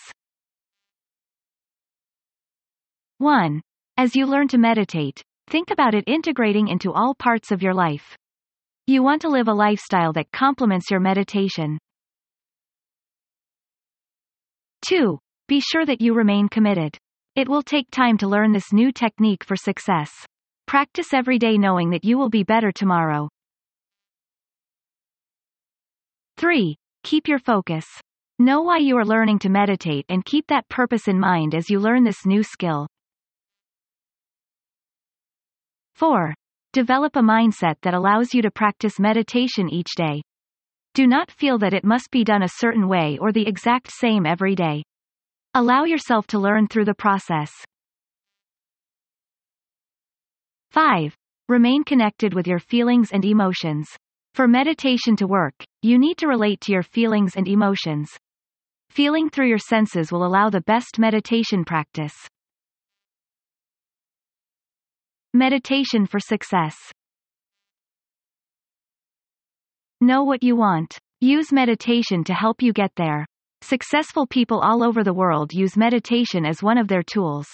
1. 3.17 3.59
As 3.97 4.15
you 4.15 4.27
learn 4.27 4.47
to 4.49 4.59
meditate, 4.59 5.23
think 5.49 5.71
about 5.71 5.95
it 5.95 6.03
integrating 6.07 6.67
into 6.67 6.91
all 6.91 7.15
parts 7.15 7.51
of 7.51 7.61
your 7.61 7.73
life. 7.73 8.15
You 8.85 9.03
want 9.03 9.21
to 9.23 9.29
live 9.29 9.47
a 9.47 9.53
lifestyle 9.53 10.13
that 10.13 10.31
complements 10.31 10.91
your 10.91 10.99
meditation. 10.99 11.77
2. 14.87 15.17
Be 15.47 15.59
sure 15.59 15.85
that 15.85 16.01
you 16.01 16.13
remain 16.13 16.47
committed. 16.47 16.97
It 17.35 17.49
will 17.49 17.63
take 17.63 17.91
time 17.91 18.17
to 18.19 18.27
learn 18.27 18.51
this 18.51 18.71
new 18.71 18.91
technique 18.91 19.43
for 19.43 19.55
success. 19.55 20.11
Practice 20.67 21.13
every 21.13 21.39
day 21.39 21.57
knowing 21.57 21.89
that 21.91 22.03
you 22.03 22.17
will 22.17 22.29
be 22.29 22.43
better 22.43 22.71
tomorrow. 22.71 23.29
3. 26.37 26.75
Keep 27.03 27.27
your 27.27 27.39
focus. 27.39 27.85
Know 28.39 28.61
why 28.61 28.77
you 28.77 28.97
are 28.97 29.05
learning 29.05 29.39
to 29.39 29.49
meditate 29.49 30.05
and 30.09 30.23
keep 30.23 30.47
that 30.47 30.69
purpose 30.69 31.07
in 31.07 31.19
mind 31.19 31.55
as 31.55 31.69
you 31.69 31.79
learn 31.79 32.03
this 32.03 32.25
new 32.25 32.43
skill. 32.43 32.87
4. 35.97 36.31
Develop 36.73 37.15
a 37.15 37.21
mindset 37.21 37.73
that 37.81 37.95
allows 37.95 38.31
you 38.31 38.43
to 38.43 38.51
practice 38.51 38.99
meditation 38.99 39.67
each 39.67 39.95
day. 39.95 40.21
Do 40.93 41.07
not 41.07 41.31
feel 41.31 41.57
that 41.57 41.73
it 41.73 41.83
must 41.83 42.11
be 42.11 42.23
done 42.23 42.43
a 42.43 42.49
certain 42.59 42.87
way 42.87 43.17
or 43.19 43.31
the 43.31 43.47
exact 43.47 43.89
same 43.91 44.23
every 44.23 44.53
day. 44.53 44.83
Allow 45.55 45.85
yourself 45.85 46.27
to 46.27 46.37
learn 46.37 46.67
through 46.67 46.85
the 46.85 46.93
process. 46.93 47.51
5. 50.69 51.15
Remain 51.49 51.83
connected 51.83 52.35
with 52.35 52.45
your 52.45 52.59
feelings 52.59 53.09
and 53.11 53.25
emotions. 53.25 53.87
For 54.35 54.47
meditation 54.47 55.15
to 55.15 55.25
work, 55.25 55.55
you 55.81 55.97
need 55.97 56.19
to 56.19 56.27
relate 56.27 56.61
to 56.61 56.71
your 56.71 56.83
feelings 56.83 57.35
and 57.35 57.47
emotions. 57.47 58.11
Feeling 58.91 59.31
through 59.31 59.47
your 59.47 59.57
senses 59.57 60.11
will 60.11 60.27
allow 60.27 60.51
the 60.51 60.61
best 60.61 60.99
meditation 60.99 61.65
practice. 61.65 62.13
Meditation 65.37 66.07
for 66.07 66.19
success. 66.19 66.75
Know 70.01 70.23
what 70.23 70.41
you 70.41 70.55
want. 70.55 70.97
Use 71.21 71.51
meditation 71.51 72.23
to 72.23 72.33
help 72.33 72.63
you 72.63 72.73
get 72.73 72.89
there. 72.97 73.23
Successful 73.61 74.25
people 74.25 74.59
all 74.61 74.83
over 74.83 75.03
the 75.03 75.13
world 75.13 75.53
use 75.53 75.77
meditation 75.77 76.43
as 76.43 76.63
one 76.63 76.79
of 76.79 76.87
their 76.87 77.03
tools. 77.03 77.45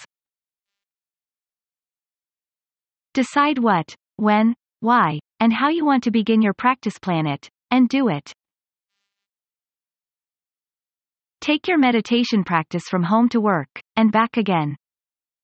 Decide 3.12 3.58
what, 3.58 3.94
when, 4.16 4.54
why, 4.80 5.18
and 5.40 5.52
how 5.52 5.68
you 5.68 5.84
want 5.84 6.04
to 6.04 6.10
begin 6.10 6.40
your 6.40 6.54
practice 6.54 6.98
plan 6.98 7.26
it, 7.26 7.50
and 7.70 7.86
do 7.90 8.08
it. 8.08 8.32
Take 11.42 11.68
your 11.68 11.76
meditation 11.76 12.44
practice 12.44 12.84
from 12.88 13.02
home 13.02 13.28
to 13.28 13.42
work, 13.42 13.68
and 13.94 14.10
back 14.10 14.38
again. 14.38 14.74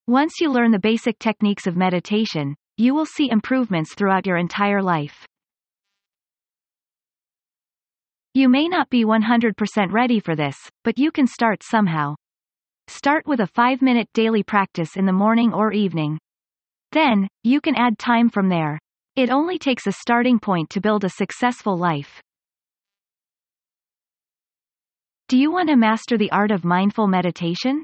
Once 0.07 0.33
you 0.41 0.51
learn 0.51 0.71
the 0.71 0.79
basic 0.79 1.19
techniques 1.19 1.67
of 1.67 1.77
meditation, 1.77 2.55
you 2.77 2.93
will 2.93 3.05
see 3.05 3.29
improvements 3.29 3.93
throughout 3.93 4.25
your 4.25 4.37
entire 4.37 4.81
life. 4.81 5.25
You 8.33 8.49
may 8.49 8.67
not 8.67 8.89
be 8.89 9.05
100% 9.05 9.53
ready 9.91 10.19
for 10.19 10.35
this, 10.35 10.57
but 10.83 10.97
you 10.97 11.11
can 11.11 11.27
start 11.27 11.63
somehow. 11.63 12.15
Start 12.87 13.27
with 13.27 13.41
a 13.41 13.49
5-minute 13.57 14.07
daily 14.13 14.41
practice 14.41 14.95
in 14.95 15.05
the 15.05 15.13
morning 15.13 15.53
or 15.53 15.71
evening. 15.71 16.17
Then, 16.91 17.27
you 17.43 17.61
can 17.61 17.75
add 17.75 17.99
time 17.99 18.29
from 18.29 18.49
there. 18.49 18.79
It 19.15 19.29
only 19.29 19.59
takes 19.59 19.85
a 19.85 19.91
starting 19.91 20.39
point 20.39 20.69
to 20.71 20.81
build 20.81 21.03
a 21.03 21.09
successful 21.09 21.77
life. 21.77 22.21
Do 25.27 25.37
you 25.37 25.51
want 25.51 25.69
to 25.69 25.75
master 25.75 26.17
the 26.17 26.31
art 26.31 26.51
of 26.51 26.65
mindful 26.65 27.07
meditation? 27.07 27.83